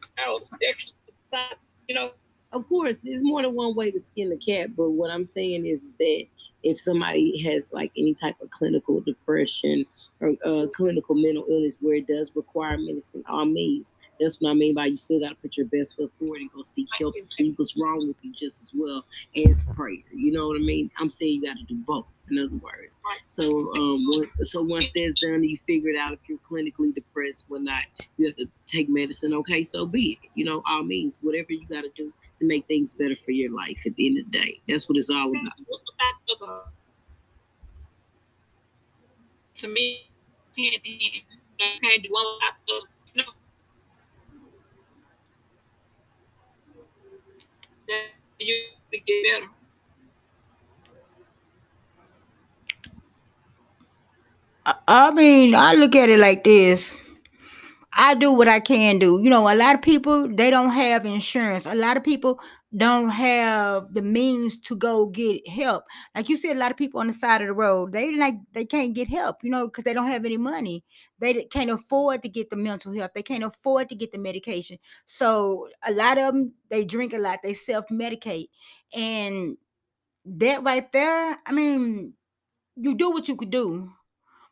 extra 0.67 0.97
time, 1.31 1.57
you 1.87 1.95
know. 1.95 2.11
Of 2.53 2.65
course, 2.67 2.99
there's 3.03 3.23
more 3.23 3.41
than 3.41 3.53
one 3.53 3.75
way 3.75 3.91
to 3.91 3.99
skin 3.99 4.29
the 4.29 4.37
cat, 4.37 4.75
but 4.75 4.91
what 4.91 5.11
I'm 5.11 5.25
saying 5.25 5.65
is 5.65 5.91
that 5.99 6.25
if 6.67 6.79
somebody 6.79 7.41
has 7.43 7.71
like 7.71 7.91
any 7.97 8.13
type 8.13 8.35
of 8.41 8.49
clinical 8.49 8.99
depression 9.01 9.85
or 10.19 10.35
uh, 10.45 10.67
clinical 10.75 11.15
mental 11.15 11.45
illness 11.49 11.77
where 11.79 11.95
it 11.95 12.07
does 12.07 12.31
require 12.35 12.77
medicine, 12.77 13.23
all 13.27 13.45
means. 13.45 13.91
That's 14.19 14.41
what 14.41 14.49
I 14.49 14.53
mean 14.55 14.73
by 14.73 14.87
you 14.87 14.97
still 14.97 15.19
got 15.19 15.29
to 15.29 15.35
put 15.35 15.57
your 15.57 15.67
best 15.67 15.95
foot 15.95 16.11
forward 16.17 16.41
and 16.41 16.51
go 16.51 16.63
seek 16.63 16.87
help 16.97 17.13
to 17.13 17.21
see 17.23 17.53
what's 17.55 17.77
wrong 17.77 18.07
with 18.07 18.17
you 18.23 18.33
just 18.33 18.63
as 18.63 18.71
well 18.73 19.05
as 19.45 19.63
prayer. 19.75 19.97
You 20.11 20.31
know 20.31 20.47
what 20.47 20.57
I 20.57 20.63
mean? 20.63 20.89
I'm 20.97 21.09
saying 21.09 21.33
you 21.33 21.41
got 21.43 21.57
to 21.57 21.63
do 21.65 21.75
both. 21.75 22.05
In 22.29 22.39
other 22.39 22.57
words, 22.57 22.97
so 23.27 23.73
um, 23.73 24.05
so 24.41 24.61
once 24.61 24.87
that's 24.93 25.21
done, 25.21 25.45
you 25.45 25.57
figure 25.65 25.91
it 25.91 25.97
out 25.97 26.11
if 26.11 26.19
you're 26.27 26.39
clinically 26.39 26.93
depressed, 26.93 27.45
or 27.49 27.59
not. 27.59 27.83
you 28.17 28.25
have 28.25 28.35
to 28.35 28.47
take 28.65 28.89
medicine. 28.89 29.33
Okay, 29.33 29.63
so 29.63 29.85
be 29.85 30.19
it. 30.21 30.29
You 30.35 30.43
know, 30.43 30.61
all 30.67 30.83
means 30.83 31.19
whatever 31.21 31.53
you 31.53 31.65
got 31.69 31.83
to 31.83 31.91
do 31.95 32.11
to 32.39 32.45
make 32.45 32.67
things 32.67 32.93
better 32.93 33.15
for 33.15 33.31
your 33.31 33.51
life 33.51 33.81
at 33.85 33.95
the 33.95 34.07
end 34.07 34.19
of 34.19 34.31
the 34.31 34.39
day. 34.39 34.61
That's 34.67 34.87
what 34.87 34.97
it's 34.97 35.09
all 35.09 35.29
about. 35.29 36.67
To 39.57 39.67
me, 39.67 40.09
do 40.55 40.61
one 42.11 42.25
you 43.13 43.23
know, 43.23 43.31
that 47.87 48.03
you 48.39 48.55
get 48.91 49.03
better. 49.23 49.47
I 54.87 55.11
mean, 55.11 55.55
I 55.55 55.73
look 55.75 55.95
at 55.95 56.09
it 56.09 56.19
like 56.19 56.43
this. 56.43 56.95
I 57.99 58.13
do 58.13 58.31
what 58.31 58.47
I 58.47 58.59
can 58.59 58.99
do. 58.99 59.19
You 59.23 59.29
know, 59.31 59.51
a 59.51 59.55
lot 59.55 59.73
of 59.75 59.81
people 59.81 60.27
they 60.33 60.51
don't 60.51 60.69
have 60.69 61.05
insurance. 61.05 61.65
A 61.65 61.73
lot 61.73 61.97
of 61.97 62.03
people 62.03 62.39
don't 62.75 63.09
have 63.09 63.91
the 63.93 64.03
means 64.03 64.59
to 64.61 64.75
go 64.75 65.07
get 65.07 65.47
help. 65.47 65.83
Like 66.15 66.29
you 66.29 66.35
said, 66.37 66.55
a 66.55 66.59
lot 66.59 66.69
of 66.69 66.77
people 66.77 66.99
on 66.99 67.07
the 67.07 67.13
side 67.13 67.41
of 67.41 67.47
the 67.47 67.53
road, 67.53 67.93
they 67.93 68.15
like 68.15 68.35
they 68.53 68.65
can't 68.65 68.93
get 68.93 69.09
help, 69.09 69.37
you 69.43 69.49
know, 69.49 69.65
because 69.67 69.83
they 69.83 69.93
don't 69.95 70.07
have 70.11 70.25
any 70.25 70.37
money. 70.37 70.83
They 71.17 71.45
can't 71.45 71.71
afford 71.71 72.21
to 72.21 72.29
get 72.29 72.51
the 72.51 72.55
mental 72.55 72.93
health. 72.93 73.11
They 73.15 73.23
can't 73.23 73.43
afford 73.43 73.89
to 73.89 73.95
get 73.95 74.11
the 74.11 74.19
medication. 74.19 74.77
So 75.07 75.67
a 75.87 75.91
lot 75.91 76.19
of 76.19 76.33
them 76.33 76.53
they 76.69 76.85
drink 76.85 77.13
a 77.13 77.17
lot. 77.17 77.39
They 77.41 77.55
self 77.55 77.85
medicate, 77.89 78.49
and 78.93 79.57
that 80.25 80.63
right 80.63 80.91
there. 80.91 81.37
I 81.45 81.51
mean, 81.51 82.13
you 82.75 82.95
do 82.95 83.11
what 83.11 83.27
you 83.27 83.35
could 83.35 83.51
do, 83.51 83.91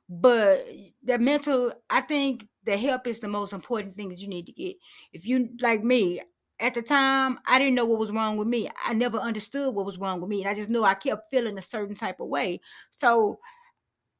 but 0.10 0.64
the 1.04 1.18
mental. 1.20 1.74
I 1.90 2.02
think 2.02 2.48
the 2.66 2.78
help 2.78 3.08
is 3.08 3.20
the 3.20 3.28
most 3.28 3.54
important 3.54 3.96
thing 3.96 4.10
that 4.10 4.20
you 4.20 4.28
need 4.28 4.46
to 4.48 4.52
get. 4.52 4.76
If 5.14 5.26
you 5.26 5.50
like 5.62 5.84
me, 5.84 6.22
at 6.60 6.74
the 6.74 6.82
time, 6.82 7.40
I 7.46 7.60
didn't 7.60 7.76
know 7.76 7.86
what 7.86 8.00
was 8.00 8.12
wrong 8.12 8.38
with 8.38 8.48
me. 8.48 8.70
I 8.86 8.94
never 8.94 9.18
understood 9.18 9.74
what 9.74 9.86
was 9.86 9.98
wrong 9.98 10.22
with 10.22 10.30
me. 10.30 10.42
And 10.42 10.50
I 10.50 10.54
just 10.54 10.70
knew 10.70 10.84
I 10.84 10.94
kept 10.94 11.30
feeling 11.30 11.58
a 11.58 11.62
certain 11.62 11.96
type 11.96 12.20
of 12.22 12.30
way. 12.30 12.62
So 12.92 13.40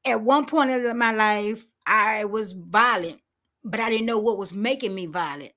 at 0.04 0.20
one 0.20 0.44
point 0.46 0.70
in 0.70 0.98
my 0.98 1.12
life, 1.12 1.64
I 1.86 2.24
was 2.26 2.52
violent, 2.52 3.20
but 3.64 3.80
I 3.80 3.88
didn't 3.88 4.06
know 4.06 4.18
what 4.18 4.38
was 4.38 4.52
making 4.52 4.94
me 4.94 5.06
violent. 5.06 5.52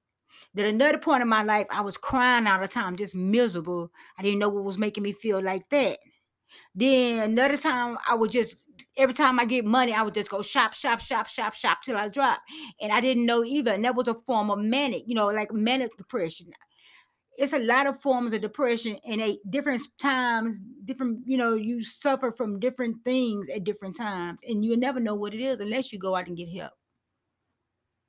Then 0.54 0.66
another 0.66 0.98
point 0.98 1.22
in 1.22 1.28
my 1.28 1.44
life, 1.44 1.68
I 1.70 1.82
was 1.82 1.98
crying 1.98 2.48
all 2.48 2.60
the 2.62 2.68
time, 2.68 2.96
just 2.96 3.14
miserable. 3.14 3.92
I 4.18 4.24
didn't 4.24 4.40
know 4.40 4.50
what 4.50 4.64
was 4.64 4.78
making 4.78 5.04
me 5.04 5.12
feel 5.12 5.44
like 5.44 5.70
that. 5.70 6.00
Then 6.74 7.20
another 7.24 7.58
time, 7.58 7.98
I 8.08 8.16
was 8.16 8.32
just 8.32 8.56
every 8.98 9.14
time 9.14 9.40
I 9.40 9.46
get 9.46 9.66
money, 9.66 9.94
I 9.94 10.02
would 10.02 10.14
just 10.14 10.30
go 10.30 10.42
shop, 10.42 10.74
shop, 10.74 11.00
shop, 11.00 11.28
shop, 11.28 11.54
shop 11.54 11.80
till 11.84 11.98
I 11.98 12.08
drop. 12.08 12.42
And 12.82 12.92
I 12.92 13.02
didn't 13.02 13.26
know 13.26 13.44
either. 13.44 13.72
And 13.72 13.86
that 13.86 13.96
was 13.96 14.08
a 14.08 14.14
form 14.14 14.50
of 14.50 14.60
manic, 14.60 15.04
you 15.08 15.16
know, 15.16 15.28
like 15.28 15.52
manic 15.54 15.96
depression. 15.98 16.48
It's 17.38 17.54
a 17.54 17.60
lot 17.60 17.88
of 17.88 18.02
forms 18.02 18.34
of 18.34 18.42
depression 18.42 18.98
and 19.08 19.22
at 19.22 19.38
different 19.50 19.82
times, 19.98 20.60
different, 20.84 21.22
you 21.26 21.38
know, 21.38 21.56
you 21.56 21.84
suffer 21.84 22.32
from 22.32 22.60
different 22.60 22.98
things 23.06 23.48
at 23.50 23.64
different 23.64 23.96
times. 23.96 24.40
And 24.48 24.64
you 24.64 24.76
never 24.76 25.00
know 25.00 25.16
what 25.16 25.34
it 25.34 25.42
is 25.42 25.60
unless 25.60 25.94
you 25.94 26.00
go 26.00 26.16
out 26.16 26.28
and 26.28 26.36
get 26.36 26.50
help. 26.50 26.74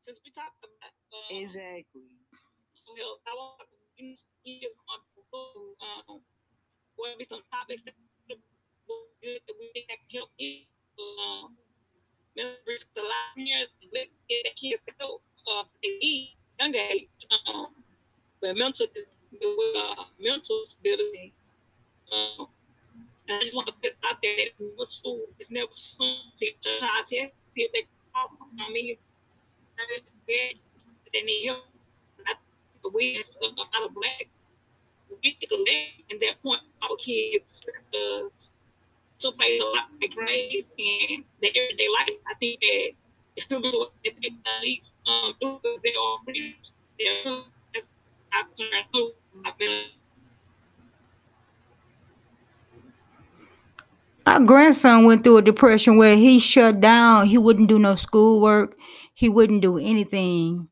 Since 0.03 0.21
we 0.25 0.33
talked 0.33 0.59
about 0.59 0.91
um, 1.13 1.43
exactly. 1.43 2.03
So 2.75 2.93
I 2.97 3.35
want 3.37 3.61
to 3.61 3.71
years 4.45 4.75
on 4.89 4.99
um, 6.09 6.21
what 6.97 7.19
be 7.19 7.25
some 7.25 7.43
topics 7.53 7.83
that 7.85 7.95
good 9.23 9.41
that 9.47 9.55
we 9.59 9.73
can 9.75 9.99
help 10.13 10.31
um, 10.99 11.57
members 12.37 12.87
of 12.97 13.05
years 13.37 13.69
get 13.93 14.09
the 14.29 14.51
kids 14.57 14.83
to 14.87 14.93
go 15.01 15.21
uh, 15.51 15.65
eat 15.83 16.37
young 16.59 16.75
age. 16.75 17.09
Um, 17.49 17.69
but 18.41 18.57
mental 18.57 18.87
uh, 18.87 20.05
mental 20.19 20.65
stability. 20.67 21.33
Um, 22.13 22.49
I 23.29 23.39
just 23.43 23.55
want 23.55 23.69
to 23.69 23.75
put 23.75 23.93
out 24.05 24.19
there 24.23 24.35
that 24.37 24.67
what's 24.75 24.97
school 24.99 25.21
is 25.39 25.51
never 25.51 25.71
soon 25.75 26.17
to 26.39 26.47
child 26.61 27.07
test, 27.07 27.33
see 27.51 27.63
if 27.63 27.73
they 27.73 27.87
I 28.15 28.73
mean, 28.73 28.97
they 31.13 31.23
need 31.23 31.47
help. 31.47 31.65
We 32.93 33.21
as 33.21 33.37
a 33.41 33.47
lot 33.47 33.87
of 33.87 33.95
blacks, 33.95 34.51
we 35.23 35.37
neglect 35.41 36.11
in 36.11 36.19
that 36.21 36.43
point 36.43 36.63
our 36.83 36.97
kids 36.97 37.63
because 37.65 38.53
a 39.25 39.65
lot 39.65 39.89
of 40.03 40.11
grades 40.15 40.75
and 40.79 41.25
the 41.41 41.49
everyday 41.49 41.89
life. 41.89 42.17
I 42.31 42.35
think 42.41 42.61
that 42.61 42.91
the 43.37 43.41
students 43.43 43.77
at 44.07 44.63
least 44.63 44.93
um 45.07 45.35
because 45.41 45.81
they. 45.83 45.95
I've 49.45 49.59
been 49.59 49.85
my 54.27 54.39
grandson 54.45 55.05
went 55.07 55.25
through 55.25 55.39
a 55.39 55.43
depression 55.43 55.97
where 55.97 56.17
he 56.17 56.39
shut 56.39 56.81
down. 56.81 57.27
He 57.27 57.39
wouldn't 57.39 57.69
do 57.69 57.79
no 57.79 57.95
schoolwork. 57.97 58.77
He 59.15 59.29
wouldn't 59.29 59.63
do 59.63 59.79
anything. 59.79 60.69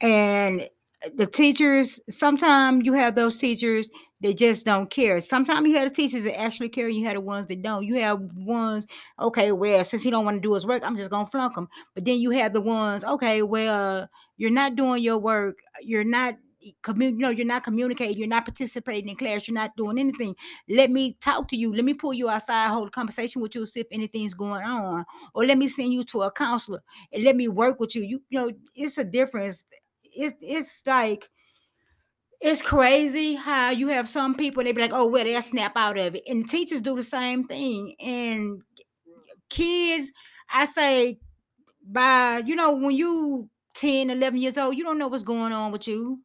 And 0.00 0.68
the 1.16 1.26
teachers, 1.26 2.00
sometimes 2.10 2.84
you 2.84 2.94
have 2.94 3.14
those 3.14 3.38
teachers 3.38 3.90
they 4.22 4.32
just 4.34 4.64
don't 4.64 4.88
care. 4.88 5.20
Sometimes 5.20 5.66
you 5.66 5.74
have 5.76 5.88
the 5.88 5.94
teachers 5.94 6.24
that 6.24 6.40
actually 6.40 6.68
care, 6.68 6.88
you 6.88 7.04
have 7.06 7.14
the 7.14 7.20
ones 7.20 7.46
that 7.48 7.62
don't. 7.62 7.84
You 7.84 7.96
have 7.96 8.20
ones, 8.36 8.86
okay, 9.20 9.52
well, 9.52 9.84
since 9.84 10.02
he 10.02 10.10
don't 10.10 10.24
want 10.24 10.36
to 10.36 10.40
do 10.40 10.54
his 10.54 10.66
work, 10.66 10.82
I'm 10.84 10.96
just 10.96 11.10
gonna 11.10 11.26
flunk 11.26 11.56
him. 11.56 11.68
But 11.94 12.04
then 12.04 12.18
you 12.20 12.30
have 12.30 12.52
the 12.52 12.60
ones, 12.60 13.04
okay, 13.04 13.42
well, 13.42 14.08
you're 14.36 14.50
not 14.50 14.76
doing 14.76 15.02
your 15.02 15.18
work, 15.18 15.58
you're 15.82 16.04
not 16.04 16.36
commu- 16.82 17.12
you 17.12 17.18
know, 17.18 17.30
you're 17.30 17.46
not 17.46 17.64
communicating, 17.64 18.18
you're 18.18 18.28
not 18.28 18.44
participating 18.44 19.08
in 19.08 19.16
class, 19.16 19.48
you're 19.48 19.54
not 19.54 19.76
doing 19.76 19.98
anything. 19.98 20.34
Let 20.68 20.90
me 20.90 21.16
talk 21.20 21.48
to 21.48 21.56
you. 21.56 21.74
Let 21.74 21.84
me 21.84 21.94
pull 21.94 22.14
you 22.14 22.28
outside, 22.28 22.68
hold 22.68 22.88
a 22.88 22.90
conversation 22.90 23.42
with 23.42 23.54
you, 23.54 23.66
see 23.66 23.80
if 23.80 23.86
anything's 23.90 24.34
going 24.34 24.62
on, 24.62 25.04
or 25.34 25.44
let 25.44 25.58
me 25.58 25.68
send 25.68 25.92
you 25.92 26.04
to 26.04 26.22
a 26.22 26.30
counselor 26.32 26.82
and 27.12 27.24
let 27.24 27.36
me 27.36 27.48
work 27.48 27.80
with 27.80 27.94
you. 27.94 28.02
You, 28.02 28.22
you 28.30 28.40
know, 28.40 28.50
it's 28.74 28.98
a 28.98 29.04
difference. 29.04 29.64
It's 30.04 30.34
it's 30.40 30.82
like 30.86 31.28
it's 32.42 32.60
crazy 32.60 33.34
how 33.34 33.70
you 33.70 33.88
have 33.88 34.08
some 34.08 34.34
people 34.34 34.64
they 34.64 34.72
be 34.72 34.82
like, 34.82 34.92
oh 34.92 35.06
well, 35.06 35.24
they'll 35.24 35.42
snap 35.42 35.72
out 35.76 35.96
of 35.96 36.14
it, 36.16 36.24
and 36.26 36.48
teachers 36.48 36.80
do 36.80 36.96
the 36.96 37.04
same 37.04 37.44
thing, 37.46 37.94
and 38.00 38.62
kids, 39.48 40.12
I 40.52 40.64
say, 40.66 41.18
by 41.86 42.42
you 42.44 42.56
know 42.56 42.72
when 42.72 42.94
you 42.94 43.48
10, 43.74 44.10
11 44.10 44.40
years 44.40 44.58
old, 44.58 44.76
you 44.76 44.84
don't 44.84 44.98
know 44.98 45.08
what's 45.08 45.22
going 45.22 45.52
on 45.52 45.72
with 45.72 45.88
you. 45.88 46.20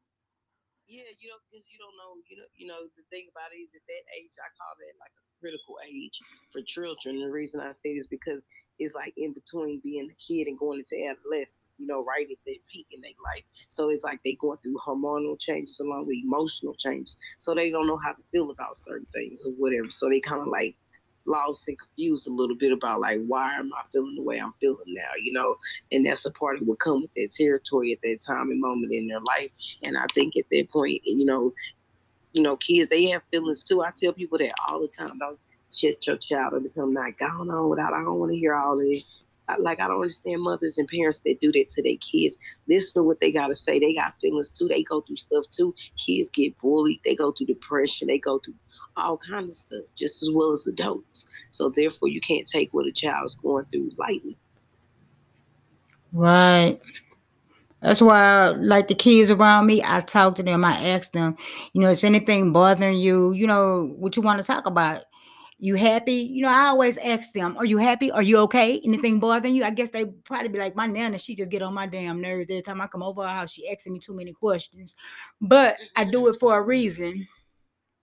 Yeah, 0.88 1.04
you 1.20 1.30
know, 1.30 1.36
because 1.48 1.66
you 1.70 1.78
don't 1.80 1.96
know, 2.00 2.16
you 2.30 2.38
know, 2.38 2.48
you 2.56 2.68
know, 2.68 2.80
the 2.96 3.04
thing 3.12 3.28
about 3.32 3.52
it 3.52 3.60
is 3.60 3.76
at 3.76 3.84
that 3.88 4.04
age, 4.16 4.32
I 4.40 4.48
call 4.56 4.72
that 4.80 4.96
like 5.00 5.12
a 5.20 5.24
critical 5.40 5.76
age 5.84 6.20
for 6.52 6.62
children. 6.66 7.20
The 7.20 7.32
reason 7.32 7.60
I 7.60 7.74
say 7.74 7.96
this 7.96 8.08
because 8.08 8.46
it's 8.80 8.94
like 8.94 9.14
in 9.18 9.34
between 9.34 9.82
being 9.84 10.10
a 10.10 10.16
kid 10.16 10.48
and 10.48 10.58
going 10.58 10.80
into 10.80 10.96
adolescence, 10.96 11.56
you 11.78 11.88
know, 11.88 12.04
right 12.04 12.28
at 12.30 12.38
their 12.46 12.56
peak 12.72 12.88
in 12.92 13.02
their 13.02 13.12
life. 13.24 13.44
So 13.70 13.90
it's 13.90 14.04
like 14.04 14.20
they 14.24 14.34
going 14.34 14.58
through 14.64 14.78
hormonal 14.86 15.40
changes 15.40 15.80
along 15.80 16.08
with 16.08 16.18
emotional 16.24 16.76
changes. 16.76 17.18
So 17.38 17.54
they 17.54 17.70
don't 17.70 17.88
know 17.88 18.00
how 18.04 18.14
to 18.14 18.22
feel 18.32 18.52
about 18.52 18.78
certain 18.78 19.08
things 19.14 19.44
or 19.46 19.52
whatever. 19.54 19.90
So 19.90 20.10
they 20.10 20.20
kind 20.20 20.42
of 20.42 20.48
like 20.48 20.76
lost 21.26 21.68
and 21.68 21.78
confused 21.78 22.28
a 22.28 22.32
little 22.32 22.56
bit 22.56 22.72
about 22.72 23.02
like 23.02 23.20
why 23.28 23.54
am 23.56 23.72
I 23.74 23.82
feeling 23.92 24.16
the 24.16 24.24
way 24.24 24.40
I'm 24.40 24.54
feeling 24.60 24.78
now, 24.88 25.12
you 25.22 25.34
know? 25.34 25.56
And 25.92 26.06
that's 26.06 26.26
a 26.26 26.32
part 26.32 26.62
of 26.62 26.68
what 26.68 26.80
come 26.80 27.02
with 27.02 27.14
that 27.16 27.32
territory 27.32 27.92
at 27.92 28.02
that 28.04 28.22
time 28.26 28.50
and 28.50 28.62
moment 28.62 28.94
in 28.94 29.08
their 29.08 29.20
life. 29.22 29.52
And 29.84 29.98
I 29.98 30.06
think 30.14 30.38
at 30.38 30.46
that 30.52 30.70
point, 30.72 31.02
you 31.04 31.26
know, 31.26 31.54
you 32.34 32.42
know, 32.42 32.56
kids 32.58 32.90
they 32.90 33.06
have 33.10 33.24
feelings 33.32 33.64
too. 33.64 33.82
I 33.82 33.92
tell 33.96 34.14
people 34.14 34.38
that 34.38 34.54
all 34.68 34.82
the 34.82 34.88
time. 34.88 35.18
Don't 35.20 35.40
shut 35.72 36.06
your 36.08 36.18
child 36.18 36.54
up 36.54 36.62
until 36.62 36.86
I'm 36.86 36.94
not 36.94 37.18
going 37.18 37.50
on 37.50 37.70
without. 37.70 37.94
I 37.94 38.04
don't 38.04 38.20
want 38.20 38.32
to 38.32 38.38
hear 38.38 38.56
all 38.56 38.78
this 38.78 39.24
like 39.60 39.80
I 39.80 39.88
don't 39.88 40.02
understand 40.02 40.42
mothers 40.42 40.78
and 40.78 40.88
parents 40.88 41.20
that 41.20 41.40
do 41.40 41.52
that 41.54 41.70
to 41.72 41.82
their 41.84 41.96
kids. 41.98 42.38
Listen 42.68 42.96
to 42.96 43.04
what 43.04 43.20
they 43.20 43.32
gotta 43.32 43.56
say. 43.56 43.80
They 43.80 43.94
got 43.94 44.20
feelings 44.20 44.52
too. 44.52 44.68
They 44.68 44.84
go 44.84 45.02
through 45.02 45.18
stuff 45.18 45.46
too. 45.52 45.74
Kids 45.98 46.30
get 46.30 46.58
bullied. 46.60 47.00
They 47.06 47.16
go 47.16 47.32
through 47.32 47.48
depression. 47.48 48.08
They 48.08 48.20
go 48.20 48.40
through 48.40 48.56
all 48.98 49.18
kinds 49.18 49.50
of 49.50 49.56
stuff, 49.56 49.84
just 49.96 50.22
as 50.22 50.32
well 50.34 50.52
as 50.52 50.68
adults. 50.68 51.28
So 51.52 51.70
therefore, 51.70 52.10
you 52.10 52.20
can't 52.20 52.48
take 52.48 52.74
what 52.74 52.88
a 52.88 52.92
child's 52.92 53.36
going 53.36 53.66
through 53.66 53.92
lightly. 53.98 54.38
Right. 56.12 56.80
That's 57.82 58.02
why, 58.02 58.50
like 58.50 58.88
the 58.88 58.96
kids 58.96 59.30
around 59.30 59.68
me, 59.68 59.84
I 59.86 60.02
talk 60.02 60.36
to 60.36 60.44
them. 60.44 60.66
I 60.66 60.74
ask 60.90 61.12
them, 61.12 61.38
you 61.74 61.82
know, 61.82 61.90
is 61.90 62.04
anything 62.04 62.52
bothering 62.52 62.98
you? 62.98 63.34
You 63.34 63.46
know, 63.46 63.94
what 63.98 64.16
you 64.16 64.24
want 64.24 64.40
to 64.40 64.46
talk 64.46 64.66
about? 64.66 65.04
You 65.60 65.74
happy? 65.76 66.14
You 66.14 66.44
know, 66.44 66.50
I 66.50 66.68
always 66.68 67.00
ask 67.00 67.34
them, 67.34 67.58
Are 67.58 67.66
you 67.66 67.78
happy? 67.80 68.12
Are 68.12 68.22
you 68.22 68.38
okay? 68.42 68.80
Anything 68.84 69.20
bothering 69.20 69.56
you? 69.56 69.64
I 69.64 69.72
guess 69.72 69.90
they 69.90 70.06
probably 70.06 70.50
be 70.50 70.60
like, 70.60 70.76
My 70.76 70.86
nana, 70.86 71.18
she 71.18 71.36
just 71.36 71.50
get 71.50 71.64
on 71.64 71.74
my 71.74 71.88
damn 71.88 72.22
nerves 72.22 72.52
every 72.52 72.62
time 72.62 72.80
I 72.80 72.88
come 72.88 73.02
over 73.02 73.24
her 73.24 73.34
house. 73.34 73.52
She 73.54 73.68
asking 73.70 73.94
me 73.94 74.00
too 74.00 74.14
many 74.16 74.34
questions. 74.34 74.96
But 75.42 75.80
I 75.96 76.04
do 76.04 76.28
Mm-hmm. 76.28 76.30
it 76.30 76.40
for 76.40 76.58
a 76.58 76.62
reason. 76.62 77.28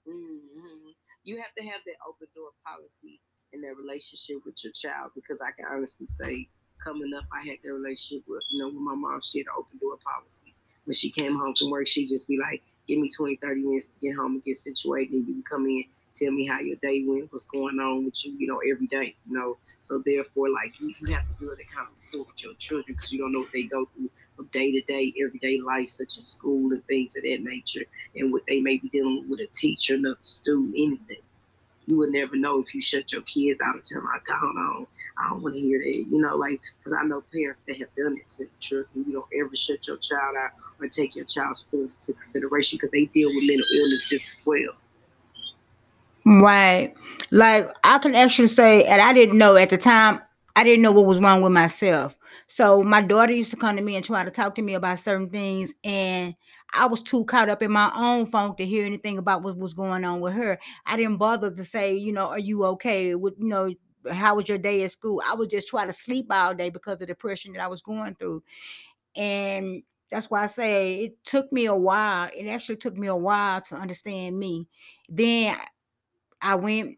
hmm 0.07 0.91
You 1.25 1.37
have 1.41 1.55
to 1.57 1.65
have 1.65 1.81
that 1.87 1.97
open 2.09 2.29
door 2.35 2.51
policy 2.67 3.21
in 3.53 3.61
that 3.63 3.77
relationship 3.77 4.45
with 4.45 4.57
your 4.65 4.73
child 4.73 5.13
because 5.15 5.41
I 5.41 5.53
can 5.53 5.67
honestly 5.71 6.07
say, 6.07 6.49
coming 6.83 7.13
up, 7.17 7.25
I 7.33 7.41
had 7.47 7.59
that 7.65 7.73
relationship 7.73 8.25
with, 8.29 8.43
you 8.51 8.61
know, 8.61 8.69
with 8.69 8.83
my 8.83 8.95
mom. 8.95 9.21
She 9.23 9.39
had 9.39 9.47
an 9.49 9.57
open 9.59 9.79
door 9.79 9.97
policy. 10.05 10.55
When 10.85 10.95
she 10.95 11.11
came 11.11 11.37
home 11.39 11.55
from 11.59 11.71
work, 11.71 11.87
she'd 11.87 12.09
just 12.09 12.29
be 12.29 12.39
like, 12.39 12.63
Give 12.89 12.99
me 12.99 13.11
20, 13.11 13.37
30 13.37 13.63
minutes 13.63 13.89
to 13.89 13.99
get 14.01 14.17
home 14.17 14.33
and 14.35 14.43
get 14.45 14.57
situated. 14.59 15.15
You 15.15 15.25
can 15.25 15.45
come 15.49 15.67
in, 15.67 15.85
tell 16.15 16.31
me 16.31 16.47
how 16.47 16.61
your 16.61 16.77
day 16.77 17.03
went, 17.07 17.31
what's 17.33 17.45
going 17.45 17.79
on 17.81 18.05
with 18.05 18.25
you, 18.25 18.33
you 18.39 18.47
know, 18.47 18.61
every 18.71 18.87
day, 18.87 19.15
you 19.29 19.37
know. 19.37 19.57
So 19.83 20.03
therefore, 20.05 20.49
like 20.49 20.79
you, 20.81 20.95
you 21.01 21.13
have 21.15 21.27
to 21.27 21.35
build 21.41 21.59
that 21.59 21.71
kind 21.71 21.89
of 21.89 21.95
rapport 22.13 22.27
with 22.31 22.43
your 22.43 22.55
children 22.55 22.85
because 22.89 23.13
you 23.13 23.19
don't 23.19 23.33
know 23.33 23.41
what 23.41 23.53
they 23.53 23.65
go 23.65 23.87
through 23.87 24.11
from 24.37 24.47
day 24.47 24.71
to 24.73 24.81
day, 24.83 25.13
everyday 25.25 25.61
life, 25.61 25.89
such 25.89 26.17
as 26.17 26.27
school 26.27 26.73
and 26.73 26.85
things 26.87 27.17
of 27.17 27.23
that 27.23 27.43
nature, 27.43 27.85
and 28.17 28.33
what 28.33 28.43
they 28.47 28.61
may 28.61 28.79
be 28.79 28.89
dealing 28.89 29.23
with 29.29 29.39
with 29.39 29.41
a 29.41 29.53
teacher, 29.53 29.95
another 29.95 30.17
student, 30.21 30.75
anything. 30.77 31.23
You 31.87 31.99
would 31.99 32.13
never 32.13 32.35
know 32.35 32.61
if 32.61 32.75
you 32.75 32.81
shut 32.81 33.13
your 33.13 33.21
kids 33.23 33.61
out 33.61 33.75
and 33.75 33.85
tell 33.85 34.01
them, 34.01 34.09
like, 34.11 34.27
hold 34.27 34.57
on, 34.57 34.87
I 35.19 35.29
don't 35.29 35.43
want 35.43 35.55
to 35.55 35.61
hear 35.61 35.79
that, 35.81 35.87
you 35.87 36.19
know, 36.19 36.35
like, 36.35 36.59
because 36.79 36.95
I 36.95 37.05
know 37.05 37.23
parents 37.31 37.63
that 37.67 37.77
have 37.77 37.95
done 37.95 38.17
it 38.17 38.31
to 38.37 38.49
children. 38.59 39.05
You 39.07 39.13
don't 39.13 39.27
ever 39.45 39.55
shut 39.55 39.87
your 39.87 39.99
child 39.99 40.35
out 40.37 40.53
or 40.81 40.89
take 40.89 41.15
your 41.15 41.27
child's 41.27 41.67
feelings 41.71 41.97
into 42.01 42.15
consideration 42.15 42.79
because 42.79 42.91
they 42.91 43.05
deal 43.07 43.29
with 43.29 43.47
mental 43.47 43.67
illness 43.77 44.09
just 44.09 44.25
as 44.25 44.47
well. 44.47 44.75
Right. 46.25 46.95
Like 47.31 47.67
I 47.85 47.99
can 47.99 48.15
actually 48.15 48.49
say, 48.49 48.85
and 48.85 49.01
I 49.03 49.13
didn't 49.13 49.39
know 49.39 49.57
at 49.57 49.71
the 49.71 49.77
time, 49.79 50.21
I 50.57 50.65
didn't 50.65 50.83
know 50.83 50.93
what 50.93 51.07
was 51.07 51.21
wrong 51.21 51.43
with 51.43 51.53
myself. 51.53 52.17
So 52.47 52.83
my 52.83 53.03
daughter 53.03 53.33
used 53.33 53.51
to 53.51 53.57
come 53.57 53.77
to 53.77 53.83
me 53.83 53.97
and 53.97 54.05
try 54.05 54.25
to 54.25 54.31
talk 54.31 54.55
to 54.55 54.63
me 54.63 54.75
about 54.75 54.99
certain 54.99 55.31
things, 55.31 55.75
and 55.85 56.35
I 56.73 56.87
was 56.87 57.03
too 57.03 57.25
caught 57.25 57.49
up 57.49 57.63
in 57.63 57.71
my 57.71 57.93
own 57.95 58.27
funk 58.27 58.57
to 58.57 58.67
hear 58.67 58.85
anything 58.85 59.19
about 59.19 59.43
what 59.43 59.57
was 59.57 59.75
going 59.75 60.05
on 60.05 60.21
with 60.21 60.35
her. 60.35 60.59
I 60.87 60.97
didn't 60.97 61.19
bother 61.19 61.51
to 61.51 61.65
say, 61.65 61.95
you 61.95 62.13
know, 62.13 62.27
are 62.29 62.39
you 62.39 62.65
okay? 62.67 63.15
With 63.15 63.35
you 63.39 63.49
know, 63.49 63.73
how 64.11 64.37
was 64.37 64.49
your 64.49 64.59
day 64.59 64.83
at 64.85 64.93
school? 64.93 65.23
I 65.25 65.35
would 65.35 65.51
just 65.51 65.69
try 65.69 65.87
to 65.87 65.93
sleep 65.93 66.27
all 66.31 66.55
day 66.55 66.71
because 66.71 66.95
of 66.95 67.01
the 67.01 67.07
depression 67.07 67.53
that 67.53 67.63
I 67.63 67.69
was 67.69 67.83
going 67.83 68.15
through. 68.17 68.43
And 69.17 69.83
that's 70.11 70.31
why 70.31 70.43
I 70.45 70.47
say 70.47 70.97
it 71.05 71.25
took 71.25 71.53
me 71.53 71.67
a 71.67 71.75
while. 71.75 72.31
It 72.37 72.49
actually 72.49 72.77
took 72.77 72.97
me 72.97 73.09
a 73.09 73.17
while 73.17 73.61
to 73.63 73.77
understand 73.77 74.39
me. 74.39 74.67
Then 75.09 75.57
I 76.45 76.55
went, 76.57 76.97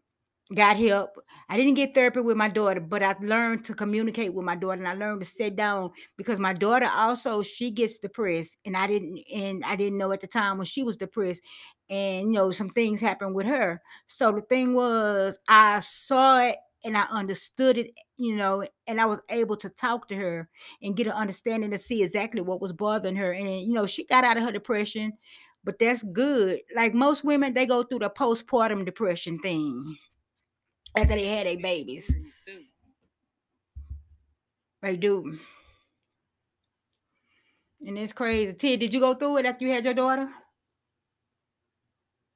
got 0.54 0.76
help. 0.76 1.10
I 1.48 1.56
didn't 1.56 1.74
get 1.74 1.94
therapy 1.94 2.20
with 2.20 2.36
my 2.36 2.48
daughter, 2.48 2.80
but 2.80 3.02
I 3.02 3.14
learned 3.20 3.64
to 3.66 3.74
communicate 3.74 4.34
with 4.34 4.44
my 4.44 4.56
daughter 4.56 4.80
and 4.80 4.88
I 4.88 4.94
learned 4.94 5.20
to 5.20 5.26
sit 5.26 5.56
down 5.56 5.90
because 6.16 6.38
my 6.38 6.52
daughter 6.52 6.88
also 6.92 7.42
she 7.42 7.70
gets 7.70 7.98
depressed 7.98 8.58
and 8.64 8.76
I 8.76 8.86
didn't 8.86 9.20
and 9.34 9.64
I 9.64 9.76
didn't 9.76 9.98
know 9.98 10.12
at 10.12 10.20
the 10.20 10.26
time 10.28 10.58
when 10.58 10.66
she 10.66 10.82
was 10.82 10.96
depressed 10.96 11.42
and 11.90 12.28
you 12.28 12.32
know 12.32 12.50
some 12.50 12.70
things 12.70 13.00
happened 13.00 13.34
with 13.34 13.46
her. 13.46 13.80
So 14.06 14.32
the 14.32 14.42
thing 14.42 14.74
was 14.74 15.38
I 15.48 15.80
saw 15.80 16.40
it 16.42 16.56
and 16.84 16.96
I 16.96 17.02
understood 17.10 17.78
it, 17.78 17.90
you 18.16 18.36
know, 18.36 18.64
and 18.86 19.00
I 19.00 19.06
was 19.06 19.20
able 19.30 19.56
to 19.58 19.70
talk 19.70 20.08
to 20.08 20.16
her 20.16 20.48
and 20.82 20.96
get 20.96 21.06
an 21.08 21.14
understanding 21.14 21.70
to 21.72 21.78
see 21.78 22.02
exactly 22.02 22.40
what 22.40 22.60
was 22.60 22.72
bothering 22.72 23.16
her. 23.16 23.32
And 23.32 23.62
you 23.62 23.72
know, 23.72 23.86
she 23.86 24.04
got 24.06 24.24
out 24.24 24.36
of 24.36 24.44
her 24.44 24.52
depression 24.52 25.12
but 25.66 25.80
that's 25.80 26.04
good. 26.04 26.60
Like 26.74 26.94
most 26.94 27.24
women, 27.24 27.52
they 27.52 27.66
go 27.66 27.82
through 27.82 27.98
the 27.98 28.08
postpartum 28.08 28.86
depression 28.86 29.40
thing 29.40 29.98
after 30.96 31.16
they 31.16 31.26
had 31.26 31.46
their 31.46 31.58
babies. 31.58 32.16
They 34.80 34.96
do. 34.96 35.38
And 37.84 37.98
it's 37.98 38.12
crazy. 38.12 38.52
Ted, 38.52 38.78
did 38.78 38.94
you 38.94 39.00
go 39.00 39.14
through 39.14 39.38
it 39.38 39.46
after 39.46 39.64
you 39.64 39.72
had 39.72 39.84
your 39.84 39.94
daughter? 39.94 40.28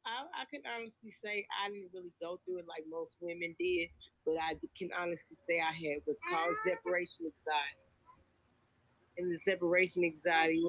I, 0.04 0.42
I 0.42 0.44
can 0.50 0.62
honestly 0.66 1.14
say 1.22 1.46
I 1.62 1.68
didn't 1.68 1.90
really 1.94 2.12
go 2.20 2.40
through 2.44 2.58
it 2.58 2.66
like 2.68 2.84
most 2.90 3.16
women 3.20 3.54
did, 3.60 3.90
but 4.26 4.34
I 4.42 4.54
can 4.76 4.90
honestly 4.98 5.36
say 5.40 5.60
I 5.60 5.72
had 5.72 6.02
what's 6.04 6.20
called 6.28 6.54
separation 6.64 7.26
anxiety. 7.26 7.78
And 9.18 9.32
the 9.32 9.38
separation 9.38 10.02
anxiety 10.02 10.64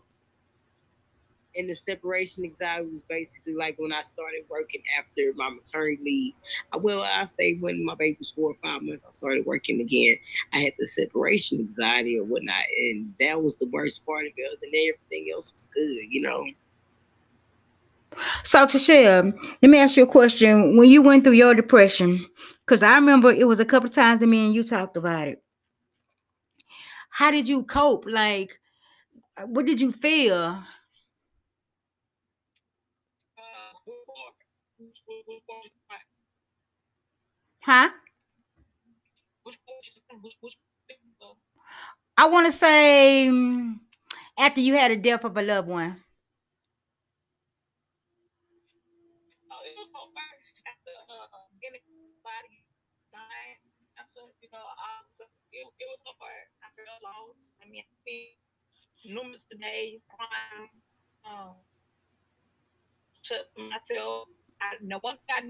and 1.56 1.70
the 1.70 1.76
separation 1.76 2.44
anxiety 2.44 2.88
was 2.88 3.04
basically 3.04 3.54
like 3.54 3.78
when 3.78 3.92
I 3.92 4.02
started 4.04 4.44
working 4.50 4.82
after 4.98 5.34
my 5.36 5.50
maternity 5.50 6.00
leave. 6.04 6.34
Well, 6.80 7.04
I 7.04 7.26
say 7.26 7.56
when 7.56 7.86
my 7.86 7.96
baby 7.96 8.18
was 8.20 8.32
four 8.32 8.52
or 8.52 8.58
five 8.64 8.82
months, 8.82 9.04
I 9.06 9.12
started 9.12 9.46
working 9.46 9.82
again. 9.82 10.18
I 10.54 10.60
had 10.60 10.74
the 10.78 10.86
separation 10.86 11.60
anxiety 11.60 12.18
or 12.20 12.24
whatnot, 12.24 12.64
and 12.78 13.14
that 13.20 13.42
was 13.42 13.58
the 13.58 13.68
worst 13.68 14.06
part 14.06 14.26
of 14.26 14.32
it. 14.36 14.60
That, 14.62 14.68
everything 14.68 15.32
else 15.34 15.52
was 15.54 15.70
good, 15.74 16.06
you 16.10 16.22
know. 16.22 16.46
So, 18.44 18.66
Tashia, 18.66 19.34
let 19.62 19.70
me 19.70 19.78
ask 19.78 19.96
you 19.96 20.04
a 20.04 20.08
question. 20.08 20.78
When 20.78 20.90
you 20.90 21.02
went 21.02 21.24
through 21.24 21.34
your 21.34 21.54
depression, 21.54 22.26
because 22.66 22.84
I 22.84 22.96
remember 22.96 23.32
it 23.32 23.48
was 23.48 23.60
a 23.60 23.66
couple 23.66 23.90
times 23.90 24.20
that 24.20 24.28
me 24.28 24.46
and 24.46 24.56
you 24.56 24.64
talked 24.64 24.98
about 24.98 25.28
it. 25.28 25.42
How 27.10 27.32
did 27.32 27.48
you 27.48 27.64
cope? 27.64 28.06
Like, 28.08 28.60
what 29.46 29.66
did 29.66 29.82
you 29.82 29.92
feel? 29.92 30.64
Huh? 37.72 37.88
Which 39.48 39.56
part? 39.64 40.20
Which, 40.20 40.36
which, 40.44 40.60
uh, 41.24 41.40
I 42.20 42.28
want 42.28 42.44
to 42.48 42.52
say 42.52 43.32
mm, 43.32 43.80
after 44.36 44.60
you 44.60 44.76
had 44.76 44.92
a 44.92 45.00
death 45.00 45.24
of 45.24 45.40
a 45.40 45.42
loved 45.42 45.72
one. 45.72 45.96
oh, 49.48 49.64
it 49.64 49.72
was 49.80 49.88
after 50.68 50.92
uh, 51.16 51.48
getting 51.64 51.80
somebody 52.12 52.68
dying. 53.08 53.64
After, 53.96 54.28
you 54.44 54.52
know, 54.52 54.68
I 54.68 55.08
was, 55.08 55.24
it, 55.56 55.64
it 55.64 55.88
was 55.88 56.04
so 56.04 56.12
hard. 56.20 56.52
I 56.68 56.76
lost. 57.08 57.56
I 57.64 57.72
mean, 57.72 57.88
I 57.88 57.96
spent 58.04 58.36
numerous 59.08 59.48
days 59.48 60.04
crying. 60.12 60.76
Um, 61.24 61.56
to 63.32 63.48
myself, 63.56 64.28
I 64.60 64.76
know 64.84 65.00
one 65.00 65.16
thing 65.24 65.40
I 65.40 65.42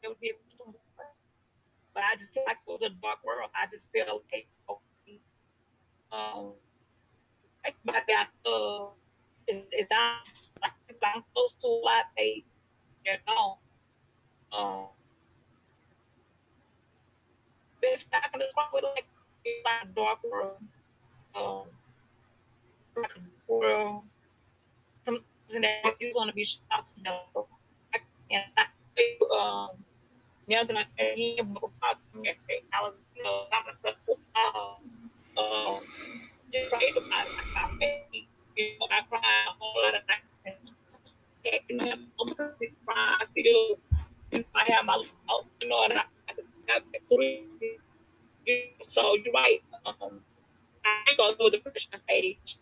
never 0.00 0.16
did 0.24 0.40
but 1.94 2.02
I 2.02 2.16
just 2.18 2.36
like 2.46 2.58
was 2.66 2.82
a 2.82 2.90
dark 3.02 3.24
world. 3.24 3.50
I 3.54 3.70
just 3.70 3.86
feel 3.92 4.06
like, 4.32 4.46
um, 6.12 6.52
like 7.64 7.74
my 7.84 8.00
dad, 8.06 8.28
uh, 8.46 8.86
is, 9.48 9.62
is 9.72 9.88
down, 9.88 10.16
like, 10.62 10.72
if 10.88 10.96
I'm 11.02 11.22
close 11.34 11.54
to 11.62 11.66
a 11.66 11.80
lot, 11.84 12.04
they, 12.16 12.44
they're 13.04 13.18
gone. 13.26 13.56
Um, 14.52 14.86
this 17.82 18.02
back 18.04 18.30
in 18.34 18.40
the 18.40 18.46
with 18.72 18.84
like, 18.84 19.06
like 19.64 19.84
a 19.84 19.86
dark 19.94 20.18
world. 20.24 20.56
Um, 21.34 21.64
world. 23.46 24.02
Something 25.04 25.24
that 25.62 25.94
you're 26.00 26.12
to 26.28 26.34
be 26.34 26.44
shocked 26.44 26.96
to 26.96 27.02
know. 27.02 27.46
And 28.30 28.42
I, 28.56 28.64
um, 29.34 29.70
yang 30.50 30.66
terakhir 30.66 31.46
berupa 31.46 31.94
kalau 32.74 32.90
sama 33.46 33.72
satu 33.78 34.12
juga 36.50 36.76
itu 36.82 37.00
kafe 37.54 37.88
itu 38.58 38.84
apa 38.90 39.18
olahraga 39.62 40.18
kayak 41.40 41.62
kena 41.70 41.94
observasi 42.18 43.38
dulu 43.46 43.78
saya 44.34 44.82
malu 44.82 45.06
orang 45.70 46.10
so 48.82 49.14
you're 49.22 49.30
right 49.30 49.62
um, 49.86 50.18
I 50.82 51.14
go 51.16 51.34
through 51.34 51.50
the 51.54 51.80
stage. 51.80 52.58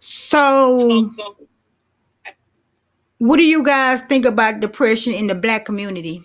So 0.00 1.12
what 3.18 3.36
do 3.36 3.44
you 3.44 3.62
guys 3.62 4.00
think 4.00 4.24
about 4.24 4.60
depression 4.60 5.12
in 5.12 5.26
the 5.26 5.34
black 5.34 5.64
community 5.64 6.24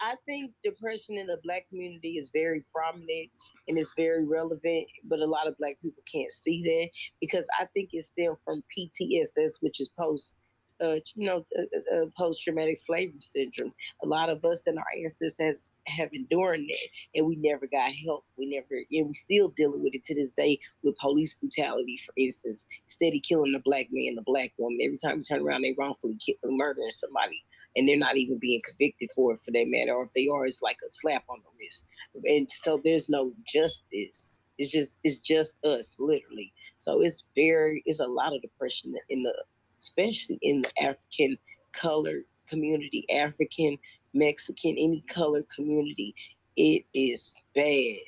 I 0.00 0.14
think 0.26 0.52
depression 0.62 1.16
in 1.16 1.26
the 1.26 1.38
black 1.42 1.68
community 1.68 2.18
is 2.18 2.30
very 2.32 2.64
prominent 2.74 3.30
and 3.66 3.78
it's 3.78 3.94
very 3.96 4.24
relevant, 4.24 4.88
but 5.04 5.20
a 5.20 5.26
lot 5.26 5.46
of 5.46 5.56
black 5.58 5.78
people 5.80 6.02
can't 6.10 6.30
see 6.30 6.62
that 6.62 6.88
because 7.20 7.46
I 7.58 7.66
think 7.72 7.90
it's 7.92 8.08
stemmed 8.08 8.36
from 8.44 8.62
PTSS, 8.76 9.60
which 9.60 9.80
is 9.80 9.90
post, 9.98 10.34
uh, 10.82 10.96
you 11.14 11.26
know, 11.26 11.46
uh, 11.58 11.62
uh, 11.62 11.96
uh 11.96 12.06
post 12.18 12.42
traumatic 12.42 12.76
slavery 12.76 13.20
syndrome. 13.20 13.72
A 14.02 14.06
lot 14.06 14.28
of 14.28 14.44
us 14.44 14.66
and 14.66 14.78
our 14.78 14.84
ancestors 15.02 15.38
has 15.40 15.70
have 15.86 16.10
endured 16.12 16.60
that, 16.60 16.88
and 17.14 17.26
we 17.26 17.36
never 17.36 17.66
got 17.66 17.90
help. 18.04 18.26
We 18.36 18.50
never, 18.50 18.82
and 18.92 19.08
we 19.08 19.14
still 19.14 19.48
dealing 19.56 19.82
with 19.82 19.94
it 19.94 20.04
to 20.04 20.14
this 20.14 20.30
day 20.30 20.58
with 20.82 20.98
police 20.98 21.34
brutality, 21.40 21.98
for 22.04 22.12
instance, 22.18 22.66
steady 22.86 23.20
killing 23.20 23.52
the 23.52 23.62
black 23.64 23.86
man, 23.90 24.16
the 24.16 24.22
black 24.26 24.52
woman. 24.58 24.78
Every 24.84 24.98
time 25.02 25.16
we 25.16 25.22
turn 25.22 25.40
around, 25.40 25.62
they 25.62 25.74
wrongfully 25.78 26.18
kill, 26.22 26.36
murdering 26.44 26.90
somebody 26.90 27.42
and 27.76 27.86
they're 27.86 27.98
not 27.98 28.16
even 28.16 28.38
being 28.38 28.62
convicted 28.66 29.10
for 29.14 29.32
it 29.32 29.40
for 29.44 29.52
that 29.52 29.68
matter. 29.68 29.92
Or 29.92 30.04
if 30.04 30.12
they 30.14 30.28
are, 30.28 30.46
it's 30.46 30.62
like 30.62 30.78
a 30.84 30.90
slap 30.90 31.24
on 31.28 31.38
the 31.44 31.50
wrist. 31.58 31.84
And 32.24 32.50
so 32.50 32.80
there's 32.82 33.08
no 33.08 33.32
justice. 33.46 34.40
It's 34.58 34.72
just 34.72 34.98
it's 35.04 35.18
just 35.18 35.62
us, 35.64 35.96
literally. 35.98 36.52
So 36.78 37.02
it's 37.02 37.24
very 37.36 37.82
it's 37.84 38.00
a 38.00 38.06
lot 38.06 38.34
of 38.34 38.40
depression 38.42 38.94
in 39.10 39.22
the 39.22 39.34
especially 39.78 40.38
in 40.42 40.62
the 40.62 40.82
African 40.82 41.36
colored 41.72 42.24
community, 42.48 43.04
African, 43.12 43.76
Mexican, 44.14 44.70
any 44.72 45.04
colored 45.08 45.46
community. 45.54 46.14
It 46.56 46.84
is 46.94 47.36
bad, 47.54 47.98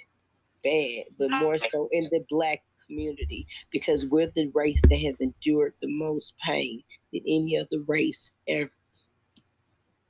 bad, 0.65 1.05
but 1.19 1.31
more 1.31 1.59
so 1.59 1.91
in 1.93 2.09
the 2.11 2.25
black 2.31 2.63
community 2.87 3.47
because 3.71 4.07
we're 4.07 4.31
the 4.35 4.51
race 4.55 4.81
that 4.89 5.01
has 5.01 5.21
endured 5.21 5.75
the 5.83 5.89
most 5.89 6.35
pain 6.47 6.83
than 7.13 7.21
any 7.27 7.59
other 7.59 7.83
race 7.87 8.33
ever 8.49 8.71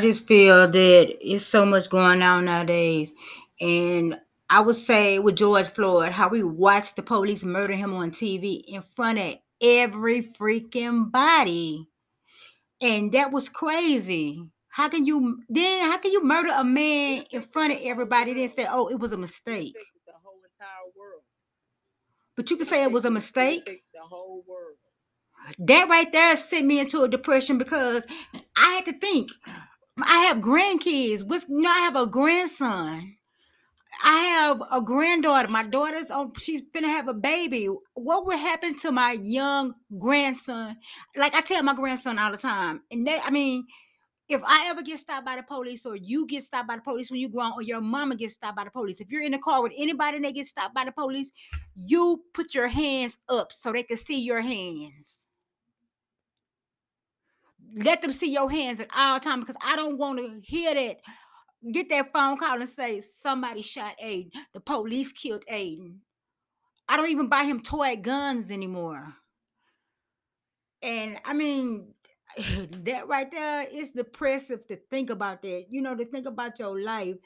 just 0.00 0.26
feel 0.26 0.68
that 0.68 1.16
it's 1.20 1.46
so 1.46 1.64
much 1.64 1.88
going 1.90 2.22
on 2.22 2.44
nowadays. 2.44 3.12
And 3.60 4.18
I 4.48 4.60
would 4.60 4.76
say 4.76 5.18
with 5.18 5.36
George 5.36 5.68
Floyd, 5.68 6.12
how 6.12 6.28
we 6.28 6.42
watched 6.42 6.96
the 6.96 7.02
police 7.02 7.44
murder 7.44 7.74
him 7.74 7.94
on 7.94 8.10
TV 8.10 8.62
in 8.66 8.82
front 8.82 9.18
of 9.18 9.34
every 9.60 10.22
freaking 10.22 11.10
body. 11.10 11.86
And 12.80 13.12
that 13.12 13.30
was 13.32 13.48
crazy. 13.48 14.42
How 14.68 14.88
can 14.88 15.04
you 15.04 15.42
then 15.48 15.84
how 15.84 15.98
can 15.98 16.12
you 16.12 16.22
murder 16.24 16.50
a 16.54 16.64
man 16.64 17.24
in 17.30 17.42
front 17.42 17.72
of 17.72 17.80
everybody 17.82 18.34
then 18.34 18.48
say, 18.48 18.66
oh, 18.68 18.88
it 18.88 18.98
was 18.98 19.12
a 19.12 19.18
mistake? 19.18 19.74
The 20.06 20.12
whole 20.12 20.40
entire 20.44 20.90
world. 20.96 21.22
But 22.36 22.50
you 22.50 22.56
can 22.56 22.66
say 22.66 22.82
it 22.82 22.92
was 22.92 23.04
a 23.04 23.10
mistake. 23.10 23.66
The 23.66 24.00
whole 24.00 24.44
world 24.48 24.76
that 25.58 25.88
right 25.88 26.10
there 26.12 26.36
sent 26.36 26.66
me 26.66 26.80
into 26.80 27.02
a 27.02 27.08
depression 27.08 27.58
because 27.58 28.06
I 28.56 28.72
had 28.74 28.84
to 28.86 28.92
think. 28.92 29.30
I 30.06 30.26
have 30.26 30.38
grandkids. 30.38 31.24
What's 31.24 31.48
you 31.48 31.60
know, 31.60 31.70
I 31.70 31.80
have 31.80 31.96
a 31.96 32.06
grandson. 32.06 33.16
I 34.02 34.18
have 34.18 34.62
a 34.70 34.80
granddaughter. 34.80 35.48
My 35.48 35.62
daughter's 35.62 36.10
on, 36.10 36.32
she's 36.38 36.62
gonna 36.72 36.88
have 36.88 37.08
a 37.08 37.14
baby. 37.14 37.68
What 37.94 38.26
would 38.26 38.38
happen 38.38 38.74
to 38.76 38.92
my 38.92 39.18
young 39.22 39.74
grandson? 39.98 40.76
Like 41.16 41.34
I 41.34 41.40
tell 41.40 41.62
my 41.62 41.74
grandson 41.74 42.18
all 42.18 42.30
the 42.30 42.38
time, 42.38 42.82
and 42.90 43.06
that 43.06 43.22
I 43.26 43.30
mean, 43.30 43.66
if 44.28 44.42
I 44.44 44.68
ever 44.68 44.82
get 44.82 44.98
stopped 44.98 45.26
by 45.26 45.36
the 45.36 45.42
police, 45.42 45.84
or 45.84 45.96
you 45.96 46.26
get 46.26 46.44
stopped 46.44 46.68
by 46.68 46.76
the 46.76 46.82
police 46.82 47.10
when 47.10 47.20
you 47.20 47.28
grow, 47.28 47.42
on, 47.42 47.52
or 47.54 47.62
your 47.62 47.80
mama 47.80 48.14
gets 48.14 48.34
stopped 48.34 48.56
by 48.56 48.64
the 48.64 48.70
police, 48.70 49.00
if 49.00 49.10
you're 49.10 49.22
in 49.22 49.32
the 49.32 49.38
car 49.38 49.62
with 49.62 49.72
anybody 49.76 50.16
and 50.16 50.24
they 50.24 50.32
get 50.32 50.46
stopped 50.46 50.74
by 50.74 50.84
the 50.84 50.92
police, 50.92 51.32
you 51.74 52.22
put 52.32 52.54
your 52.54 52.68
hands 52.68 53.18
up 53.28 53.52
so 53.52 53.72
they 53.72 53.82
can 53.82 53.96
see 53.96 54.20
your 54.20 54.40
hands 54.40 55.26
let 57.74 58.02
them 58.02 58.12
see 58.12 58.32
your 58.32 58.50
hands 58.50 58.80
at 58.80 58.88
all 58.94 59.20
time 59.20 59.40
because 59.40 59.56
I 59.64 59.76
don't 59.76 59.98
want 59.98 60.18
to 60.18 60.40
hear 60.42 60.74
that. 60.74 60.98
Get 61.72 61.90
that 61.90 62.12
phone 62.12 62.38
call 62.38 62.60
and 62.60 62.68
say 62.68 63.00
somebody 63.00 63.62
shot 63.62 63.94
Aiden. 64.02 64.30
The 64.54 64.60
police 64.60 65.12
killed 65.12 65.44
Aiden. 65.50 65.96
I 66.88 66.96
don't 66.96 67.10
even 67.10 67.28
buy 67.28 67.44
him 67.44 67.60
toy 67.60 67.96
guns 67.96 68.50
anymore. 68.50 69.14
And 70.82 71.18
I 71.24 71.34
mean, 71.34 71.92
that 72.84 73.08
right 73.08 73.30
there 73.30 73.66
is 73.70 73.90
depressive 73.90 74.66
to 74.68 74.76
think 74.76 75.10
about 75.10 75.42
that. 75.42 75.66
You 75.68 75.82
know, 75.82 75.94
to 75.94 76.04
think 76.06 76.26
about 76.26 76.58
your 76.58 76.80
life 76.80 77.16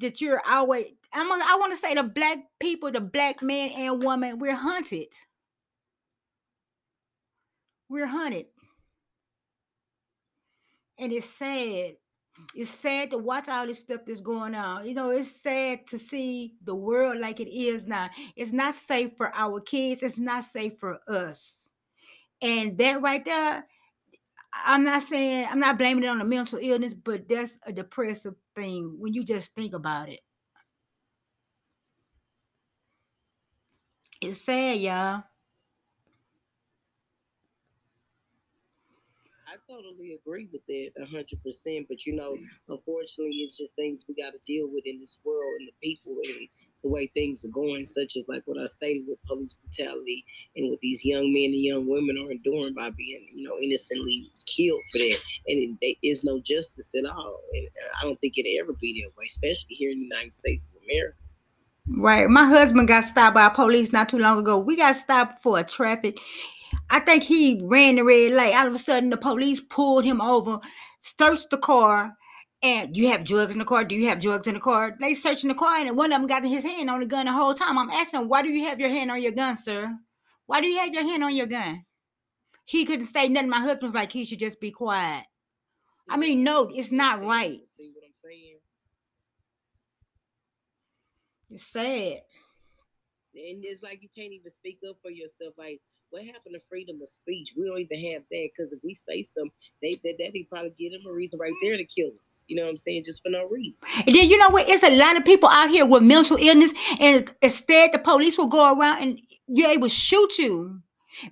that 0.00 0.20
you're 0.20 0.42
always. 0.46 0.86
I'm. 1.12 1.32
I 1.32 1.56
want 1.58 1.72
to 1.72 1.78
say 1.78 1.94
the 1.94 2.02
black 2.02 2.38
people, 2.60 2.90
the 2.90 3.00
black 3.00 3.42
man 3.42 3.70
and 3.70 4.02
woman, 4.02 4.38
we're 4.38 4.54
hunted. 4.54 5.08
We're 7.88 8.06
hunted 8.06 8.46
and 10.98 11.12
it's 11.12 11.28
sad. 11.28 11.94
It's 12.54 12.70
sad 12.70 13.10
to 13.10 13.18
watch 13.18 13.48
all 13.48 13.66
this 13.66 13.80
stuff 13.80 14.02
that's 14.06 14.20
going 14.20 14.54
on. 14.54 14.86
You 14.86 14.94
know, 14.94 15.10
it's 15.10 15.40
sad 15.40 15.86
to 15.88 15.98
see 15.98 16.54
the 16.64 16.74
world 16.74 17.18
like 17.18 17.40
it 17.40 17.48
is 17.48 17.86
now. 17.86 18.08
It's 18.36 18.52
not 18.52 18.74
safe 18.74 19.12
for 19.16 19.34
our 19.34 19.60
kids. 19.60 20.02
It's 20.02 20.18
not 20.18 20.44
safe 20.44 20.78
for 20.78 21.00
us. 21.08 21.70
And 22.40 22.78
that 22.78 23.02
right 23.02 23.24
there, 23.24 23.66
I'm 24.52 24.84
not 24.84 25.02
saying 25.02 25.48
I'm 25.50 25.58
not 25.58 25.78
blaming 25.78 26.04
it 26.04 26.08
on 26.08 26.20
a 26.20 26.24
mental 26.24 26.60
illness, 26.62 26.94
but 26.94 27.28
that's 27.28 27.58
a 27.64 27.72
depressive 27.72 28.34
thing 28.54 28.94
when 28.98 29.12
you 29.12 29.24
just 29.24 29.54
think 29.54 29.74
about 29.74 30.08
it. 30.08 30.20
It's 34.20 34.40
sad, 34.40 34.78
y'all. 34.78 35.24
Totally 39.68 40.14
agree 40.14 40.48
with 40.50 40.64
that 40.66 40.90
hundred 41.10 41.42
percent. 41.44 41.86
But 41.88 42.06
you 42.06 42.16
know, 42.16 42.36
unfortunately, 42.68 43.38
it's 43.38 43.56
just 43.56 43.76
things 43.76 44.04
we 44.08 44.14
got 44.14 44.32
to 44.32 44.38
deal 44.46 44.68
with 44.70 44.84
in 44.86 45.00
this 45.00 45.18
world 45.24 45.60
and 45.60 45.68
the 45.68 45.74
people 45.82 46.16
and 46.24 46.48
the 46.82 46.88
way 46.88 47.06
things 47.08 47.44
are 47.44 47.48
going, 47.48 47.84
such 47.84 48.16
as 48.16 48.28
like 48.28 48.42
what 48.46 48.60
I 48.60 48.66
stated 48.66 49.04
with 49.06 49.22
police 49.24 49.54
brutality 49.54 50.24
and 50.56 50.70
what 50.70 50.80
these 50.80 51.04
young 51.04 51.32
men 51.32 51.50
and 51.52 51.62
young 51.62 51.88
women 51.88 52.16
are 52.18 52.30
enduring 52.30 52.74
by 52.74 52.90
being, 52.90 53.26
you 53.34 53.46
know, 53.46 53.56
innocently 53.60 54.30
killed 54.46 54.80
for 54.90 54.98
that. 54.98 55.18
And 55.48 55.58
it, 55.58 55.76
there 55.82 55.94
is 56.02 56.24
no 56.24 56.40
justice 56.40 56.94
at 56.94 57.04
all. 57.04 57.40
And 57.52 57.68
I 58.00 58.04
don't 58.04 58.20
think 58.20 58.38
it'll 58.38 58.62
ever 58.62 58.72
be 58.80 59.02
that 59.02 59.16
way, 59.18 59.26
especially 59.26 59.74
here 59.74 59.90
in 59.90 59.98
the 59.98 60.04
United 60.04 60.34
States 60.34 60.68
of 60.68 60.82
America. 60.84 61.16
Right. 61.90 62.28
My 62.28 62.44
husband 62.44 62.86
got 62.86 63.04
stopped 63.04 63.34
by 63.34 63.48
police 63.48 63.92
not 63.92 64.10
too 64.10 64.18
long 64.18 64.38
ago. 64.38 64.58
We 64.58 64.76
got 64.76 64.94
stopped 64.94 65.42
for 65.42 65.58
a 65.58 65.64
traffic. 65.64 66.20
I 66.90 67.00
think 67.00 67.22
he 67.22 67.60
ran 67.62 67.96
the 67.96 68.04
red 68.04 68.32
light. 68.32 68.54
All 68.54 68.66
of 68.66 68.74
a 68.74 68.78
sudden, 68.78 69.10
the 69.10 69.16
police 69.16 69.60
pulled 69.60 70.04
him 70.04 70.20
over, 70.20 70.60
searched 71.00 71.50
the 71.50 71.58
car, 71.58 72.14
and 72.62 72.96
you 72.96 73.08
have 73.08 73.24
drugs 73.24 73.52
in 73.52 73.58
the 73.58 73.64
car? 73.64 73.84
Do 73.84 73.94
you 73.94 74.08
have 74.08 74.20
drugs 74.20 74.46
in 74.46 74.54
the 74.54 74.60
car? 74.60 74.96
They 75.00 75.14
searching 75.14 75.48
the 75.48 75.54
car, 75.54 75.76
and 75.76 75.96
one 75.96 76.12
of 76.12 76.20
them 76.20 76.26
got 76.26 76.44
his 76.44 76.64
hand 76.64 76.90
on 76.90 77.00
the 77.00 77.06
gun 77.06 77.26
the 77.26 77.32
whole 77.32 77.54
time. 77.54 77.78
I'm 77.78 77.90
asking 77.90 78.22
him, 78.22 78.28
why 78.28 78.42
do 78.42 78.48
you 78.48 78.64
have 78.64 78.80
your 78.80 78.88
hand 78.88 79.10
on 79.10 79.22
your 79.22 79.32
gun, 79.32 79.56
sir? 79.56 79.94
Why 80.46 80.60
do 80.60 80.66
you 80.66 80.78
have 80.80 80.92
your 80.92 81.04
hand 81.04 81.22
on 81.22 81.36
your 81.36 81.46
gun? 81.46 81.84
He 82.64 82.84
couldn't 82.84 83.06
say 83.06 83.28
nothing. 83.28 83.50
My 83.50 83.60
husband's 83.60 83.94
like, 83.94 84.12
he 84.12 84.24
should 84.24 84.40
just 84.40 84.60
be 84.60 84.70
quiet. 84.70 85.24
I 86.08 86.16
mean, 86.16 86.42
no, 86.42 86.70
it's 86.72 86.90
not 86.90 87.22
right. 87.22 87.58
See 87.76 87.92
what 87.94 88.04
I'm 88.04 88.12
saying? 88.24 88.58
It's 91.50 91.66
sad. 91.66 92.22
And 93.34 93.64
it's 93.64 93.82
like 93.82 94.02
you 94.02 94.08
can't 94.16 94.32
even 94.32 94.50
speak 94.50 94.78
up 94.88 94.96
for 95.00 95.10
yourself. 95.10 95.54
Like, 95.56 95.80
what 96.10 96.24
happened 96.24 96.54
to 96.54 96.60
freedom 96.68 97.00
of 97.02 97.08
speech? 97.08 97.54
We 97.56 97.66
don't 97.66 97.80
even 97.80 98.12
have 98.12 98.22
that 98.30 98.48
because 98.54 98.72
if 98.72 98.80
we 98.82 98.94
say 98.94 99.22
something, 99.22 99.52
they 99.82 99.94
that 100.04 100.16
they 100.18 100.46
probably 100.48 100.74
give 100.78 100.92
them 100.92 101.02
a 101.08 101.12
reason 101.12 101.38
right 101.38 101.52
there 101.62 101.76
to 101.76 101.84
kill 101.84 102.08
us. 102.08 102.44
You 102.46 102.56
know 102.56 102.64
what 102.64 102.70
I'm 102.70 102.76
saying? 102.76 103.04
Just 103.04 103.22
for 103.22 103.30
no 103.30 103.46
reason. 103.48 103.86
And 104.06 104.14
then 104.14 104.28
you 104.28 104.38
know 104.38 104.50
what? 104.50 104.68
It's 104.68 104.82
a 104.82 104.96
lot 104.96 105.16
of 105.16 105.24
people 105.24 105.48
out 105.48 105.70
here 105.70 105.86
with 105.86 106.02
mental 106.02 106.36
illness, 106.38 106.72
and 107.00 107.30
instead 107.42 107.92
the 107.92 107.98
police 107.98 108.38
will 108.38 108.46
go 108.46 108.78
around 108.78 109.02
and 109.02 109.20
you're 109.46 109.70
able 109.70 109.88
shoot 109.88 110.38
you. 110.38 110.80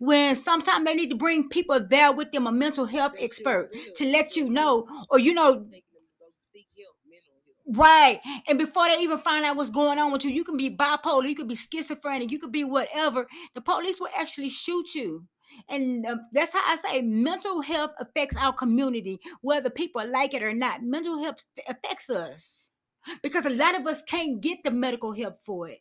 When 0.01 0.35
sometimes 0.35 0.85
they 0.85 0.95
need 0.95 1.11
to 1.11 1.17
bring 1.17 1.49
people 1.49 1.79
there 1.81 2.13
with 2.13 2.33
them, 2.33 2.47
a 2.47 2.53
mental 2.53 2.87
health 2.87 3.13
expert, 3.21 3.71
to 3.97 4.05
let 4.11 4.35
you 4.35 4.51
know, 4.51 4.87
or 5.11 5.19
you 5.19 5.33
know, 5.35 5.55
Taking 5.55 5.71
them 5.71 6.03
to 6.03 6.15
go 6.19 6.27
seek 6.53 6.67
help, 6.77 6.97
mental 7.07 7.35
health. 7.47 7.56
Right. 7.69 8.21
And 8.49 8.59
before 8.59 8.87
they 8.87 8.99
even 8.99 9.19
find 9.19 9.45
out 9.45 9.57
what's 9.57 9.71
going 9.71 9.99
on 9.99 10.13
with 10.13 10.25
you, 10.25 10.31
you 10.31 10.45
can 10.45 10.57
be 10.57 10.71
bipolar, 10.71 11.29
you 11.29 11.35
could 11.35 11.49
be 11.49 11.57
schizophrenic, 11.57 12.31
you 12.31 12.39
could 12.39 12.53
be 12.53 12.65
whatever. 12.65 13.27
The 13.55 13.61
police 13.61 13.99
will 13.99 14.09
actually 14.17 14.51
shoot 14.51 14.95
you. 14.95 15.27
And 15.69 16.07
um, 16.07 16.21
that's 16.33 16.53
how 16.53 16.61
I 16.65 16.77
say 16.77 17.03
mental 17.03 17.63
health 17.63 17.93
affects 17.99 18.37
our 18.37 18.53
community, 18.53 19.21
whether 19.41 19.71
people 19.71 20.07
like 20.09 20.35
it 20.35 20.43
or 20.43 20.55
not. 20.55 20.83
Mental 20.83 21.23
health 21.23 21.43
affects 21.69 22.09
us 22.11 22.71
because 23.23 23.47
a 23.47 23.51
lot 23.51 23.79
of 23.79 23.87
us 23.87 24.03
can't 24.03 24.41
get 24.41 24.59
the 24.65 24.71
medical 24.71 25.13
help 25.13 25.39
for 25.45 25.69
it. 25.69 25.81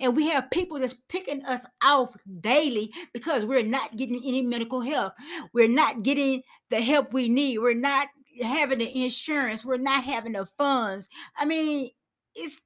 And 0.00 0.16
we 0.16 0.28
have 0.28 0.50
people 0.50 0.78
that's 0.78 0.96
picking 1.08 1.44
us 1.44 1.66
off 1.84 2.16
daily 2.40 2.92
because 3.12 3.44
we're 3.44 3.62
not 3.62 3.96
getting 3.96 4.22
any 4.24 4.40
medical 4.40 4.80
help. 4.80 5.12
We're 5.52 5.68
not 5.68 6.02
getting 6.02 6.42
the 6.70 6.80
help 6.80 7.12
we 7.12 7.28
need. 7.28 7.58
We're 7.58 7.74
not 7.74 8.08
having 8.42 8.78
the 8.78 9.04
insurance. 9.04 9.64
We're 9.64 9.76
not 9.78 10.04
having 10.04 10.32
the 10.32 10.46
funds. 10.46 11.08
I 11.36 11.44
mean, 11.44 11.90
it's 12.34 12.62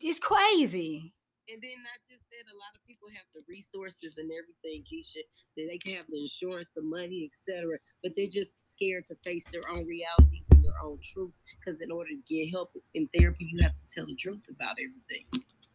it's 0.00 0.18
crazy. 0.18 1.12
And 1.52 1.60
then 1.60 1.82
not 1.82 1.98
just 2.08 2.22
that, 2.30 2.46
a 2.46 2.56
lot 2.56 2.70
of 2.76 2.86
people 2.86 3.08
have 3.10 3.26
the 3.34 3.42
resources 3.48 4.18
and 4.18 4.30
everything, 4.30 4.84
Keisha, 4.86 5.18
that 5.56 5.66
they 5.68 5.78
can 5.78 5.96
have 5.96 6.06
the 6.08 6.22
insurance, 6.22 6.70
the 6.76 6.82
money, 6.82 7.28
etc. 7.28 7.76
But 8.04 8.12
they're 8.16 8.28
just 8.28 8.54
scared 8.62 9.04
to 9.06 9.16
face 9.24 9.44
their 9.52 9.68
own 9.68 9.84
realities 9.84 10.46
and 10.52 10.64
their 10.64 10.78
own 10.84 11.00
truth. 11.02 11.36
Because 11.58 11.80
in 11.80 11.90
order 11.90 12.10
to 12.10 12.20
get 12.28 12.50
help 12.50 12.70
in 12.94 13.08
therapy, 13.12 13.50
you 13.50 13.60
have 13.64 13.72
to 13.72 13.94
tell 13.94 14.06
the 14.06 14.14
truth 14.14 14.46
about 14.48 14.76
everything. 14.78 15.26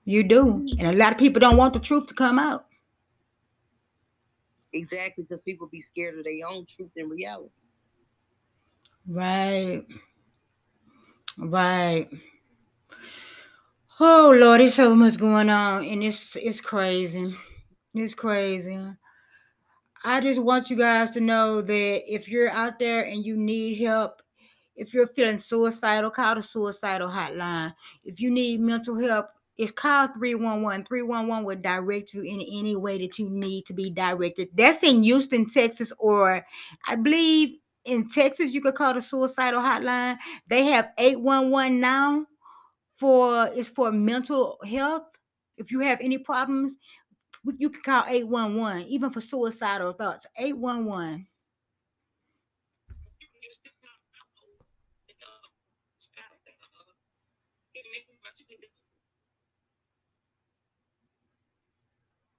You 0.06 0.24
do. 0.24 0.66
And 0.80 0.96
a 0.96 0.98
lot 0.98 1.12
of 1.12 1.18
people 1.18 1.42
don't 1.42 1.58
want 1.58 1.74
the 1.74 1.80
truth 1.82 2.08
to 2.08 2.14
come 2.14 2.40
out. 2.40 2.68
Exactly, 4.72 5.24
because 5.24 5.42
people 5.42 5.68
be 5.68 5.82
scared 5.82 6.18
of 6.18 6.24
their 6.24 6.48
own 6.50 6.66
truth 6.66 6.92
and 6.96 7.10
realities. 7.10 7.52
Right. 9.08 9.86
Right. 11.38 12.10
Oh 14.00 14.36
Lord, 14.38 14.60
there's 14.60 14.74
so 14.76 14.94
much 14.94 15.18
going 15.18 15.50
on, 15.50 15.86
and 15.86 16.04
it's 16.04 16.36
it's 16.36 16.60
crazy. 16.60 17.34
It's 17.94 18.14
crazy. 18.14 18.78
I 20.04 20.20
just 20.20 20.42
want 20.42 20.70
you 20.70 20.78
guys 20.78 21.12
to 21.12 21.22
know 21.22 21.62
that 21.62 22.14
if 22.14 22.28
you're 22.28 22.50
out 22.50 22.78
there 22.78 23.06
and 23.06 23.26
you 23.26 23.38
need 23.38 23.76
help, 23.76 24.22
if 24.76 24.94
you're 24.94 25.08
feeling 25.08 25.38
suicidal, 25.38 26.12
call 26.12 26.36
the 26.36 26.44
suicidal 26.44 27.10
hotline. 27.10 27.74
If 28.04 28.20
you 28.20 28.30
need 28.30 28.60
mental 28.60 29.00
help, 29.00 29.30
it's 29.58 29.72
call 29.72 30.10
311. 30.10 30.86
311 30.86 31.44
will 31.46 31.56
direct 31.56 32.14
you 32.14 32.22
in 32.22 32.42
any 32.42 32.76
way 32.76 32.98
that 33.00 33.18
you 33.18 33.30
need 33.30 33.66
to 33.66 33.74
be 33.74 33.90
directed. 33.90 34.50
That's 34.54 34.84
in 34.84 35.04
Houston, 35.04 35.48
Texas, 35.48 35.94
or 35.98 36.46
I 36.86 36.96
believe 36.98 37.58
in 37.86 38.10
Texas, 38.10 38.52
you 38.54 38.62
could 38.62 38.76
call 38.76 38.94
the 38.94 39.02
suicidal 39.02 39.62
hotline. 39.62 40.18
They 40.48 40.66
have 40.66 40.90
811 40.98 41.80
now 41.80 42.26
for 42.98 43.48
it's 43.54 43.70
for 43.70 43.92
mental 43.92 44.60
health. 44.68 45.04
If 45.58 45.72
you 45.72 45.80
have 45.82 46.00
any 46.02 46.18
problems, 46.18 46.78
you 47.58 47.70
can 47.70 47.82
call 47.82 48.06
811, 48.08 48.84
even 48.88 49.12
for 49.12 49.22
suicidal 49.22 49.94
thoughts. 49.94 50.28
811. 50.38 51.28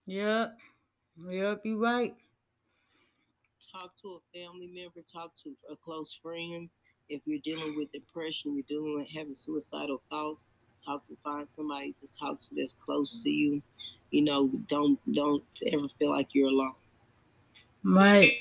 Yep. 0.06 0.59
Yep, 1.28 1.61
you're 1.64 1.78
right. 1.78 2.14
Talk 3.77 3.93
to 4.01 4.19
a 4.21 4.39
family 4.39 4.69
member, 4.69 5.03
talk 5.12 5.33
to 5.45 5.51
a 5.71 5.77
close 5.77 6.19
friend. 6.23 6.71
If 7.11 7.21
you're 7.27 7.41
dealing 7.45 7.77
with 7.77 7.93
depression, 7.93 8.55
you're 8.55 8.65
dealing 8.67 8.99
with 8.99 9.09
having 9.15 9.35
suicidal 9.35 10.03
thoughts, 10.09 10.47
talk 10.83 11.05
to 11.09 11.17
find 11.23 11.47
somebody 11.47 11.93
to 12.01 12.07
talk 12.19 12.39
to 12.41 12.47
that's 12.57 12.73
close 12.73 13.23
to 13.25 13.31
you. 13.31 13.62
You 14.12 14.23
know, 14.23 14.49
don't 14.69 14.99
don't 15.12 15.45
ever 15.71 15.89
feel 15.99 16.11
like 16.11 16.29
you're 16.33 16.49
alone. 16.49 16.75
Right. 17.85 18.33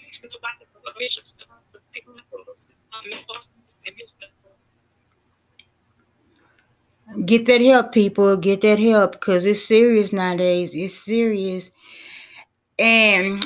Get 7.25 7.45
that 7.47 7.59
help, 7.61 7.91
people. 7.91 8.37
Get 8.37 8.61
that 8.61 8.79
help 8.79 9.13
because 9.13 9.43
it's 9.43 9.65
serious 9.65 10.13
nowadays. 10.13 10.73
It's 10.73 10.95
serious. 10.95 11.71
And 12.79 13.45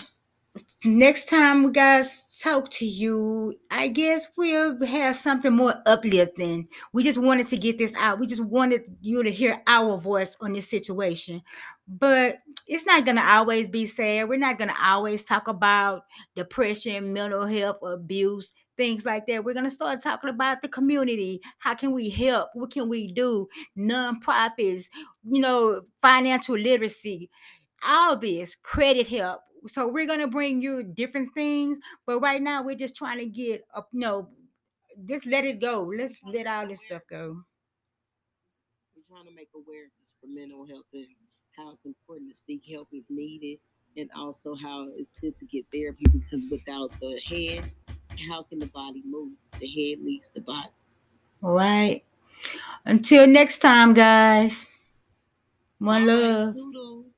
next 0.83 1.25
time 1.29 1.63
we 1.63 1.71
guys 1.71 2.39
talk 2.41 2.69
to 2.71 2.85
you, 2.85 3.53
I 3.69 3.89
guess 3.89 4.27
we'll 4.37 4.83
have 4.85 5.15
something 5.15 5.51
more 5.51 5.75
uplifting. 5.85 6.67
We 6.93 7.03
just 7.03 7.17
wanted 7.17 7.47
to 7.47 7.57
get 7.57 7.77
this 7.77 7.95
out. 7.97 8.19
We 8.19 8.27
just 8.27 8.43
wanted 8.43 8.83
you 9.01 9.21
to 9.23 9.31
hear 9.31 9.61
our 9.67 9.97
voice 9.97 10.37
on 10.39 10.53
this 10.53 10.69
situation. 10.69 11.41
But 11.87 12.37
it's 12.67 12.85
not 12.85 13.05
gonna 13.05 13.23
always 13.25 13.67
be 13.67 13.87
sad. 13.87 14.29
We're 14.29 14.37
not 14.37 14.59
gonna 14.59 14.75
always 14.81 15.23
talk 15.23 15.47
about 15.47 16.03
depression, 16.35 17.11
mental 17.13 17.47
health, 17.47 17.77
abuse, 17.81 18.53
things 18.77 19.05
like 19.05 19.25
that. 19.27 19.43
We're 19.43 19.55
gonna 19.55 19.71
start 19.71 20.01
talking 20.01 20.29
about 20.29 20.61
the 20.61 20.67
community. 20.67 21.41
How 21.57 21.73
can 21.73 21.91
we 21.91 22.09
help? 22.09 22.49
What 22.53 22.71
can 22.71 22.87
we 22.87 23.11
do? 23.11 23.47
Nonprofits, 23.77 24.85
you 25.29 25.41
know, 25.41 25.81
financial 26.01 26.57
literacy, 26.57 27.29
all 27.85 28.15
this 28.15 28.55
credit 28.55 29.07
help. 29.07 29.41
So 29.67 29.87
we're 29.87 30.07
gonna 30.07 30.27
bring 30.27 30.61
you 30.61 30.83
different 30.83 31.33
things, 31.33 31.79
but 32.05 32.19
right 32.19 32.41
now 32.41 32.63
we're 32.63 32.75
just 32.75 32.95
trying 32.95 33.19
to 33.19 33.25
get 33.25 33.65
up. 33.75 33.89
No, 33.91 34.29
just 35.05 35.25
let 35.25 35.45
it 35.45 35.59
go. 35.59 35.83
Let's 35.83 36.13
let 36.23 36.47
all 36.47 36.67
this 36.67 36.81
stuff 36.81 37.03
go. 37.09 37.43
We're 38.95 39.03
trying 39.07 39.25
to 39.27 39.35
make 39.35 39.49
awareness 39.55 40.13
for 40.21 40.27
mental 40.27 40.65
health 40.65 40.85
and 40.93 41.07
how 41.57 41.71
it's 41.71 41.85
important 41.85 42.31
to 42.31 42.37
seek 42.37 42.65
help 42.69 42.87
if 42.91 43.05
needed, 43.09 43.59
and 43.97 44.09
also 44.15 44.55
how 44.55 44.87
it's 44.95 45.13
good 45.21 45.37
to 45.37 45.45
get 45.45 45.65
therapy 45.73 46.05
because 46.11 46.45
without 46.49 46.91
the 47.01 47.19
head, 47.27 47.71
how 48.29 48.43
can 48.43 48.59
the 48.59 48.67
body 48.67 49.03
move? 49.05 49.33
The 49.59 49.67
head 49.67 50.03
leads 50.03 50.29
the 50.33 50.41
body. 50.41 50.69
All 51.43 51.51
right. 51.51 52.03
Until 52.85 53.27
next 53.27 53.59
time, 53.59 53.93
guys. 53.93 54.65
One 55.79 56.09
All 56.09 56.17
right, 56.17 56.37
love. 56.37 56.53
tune 56.53 57.08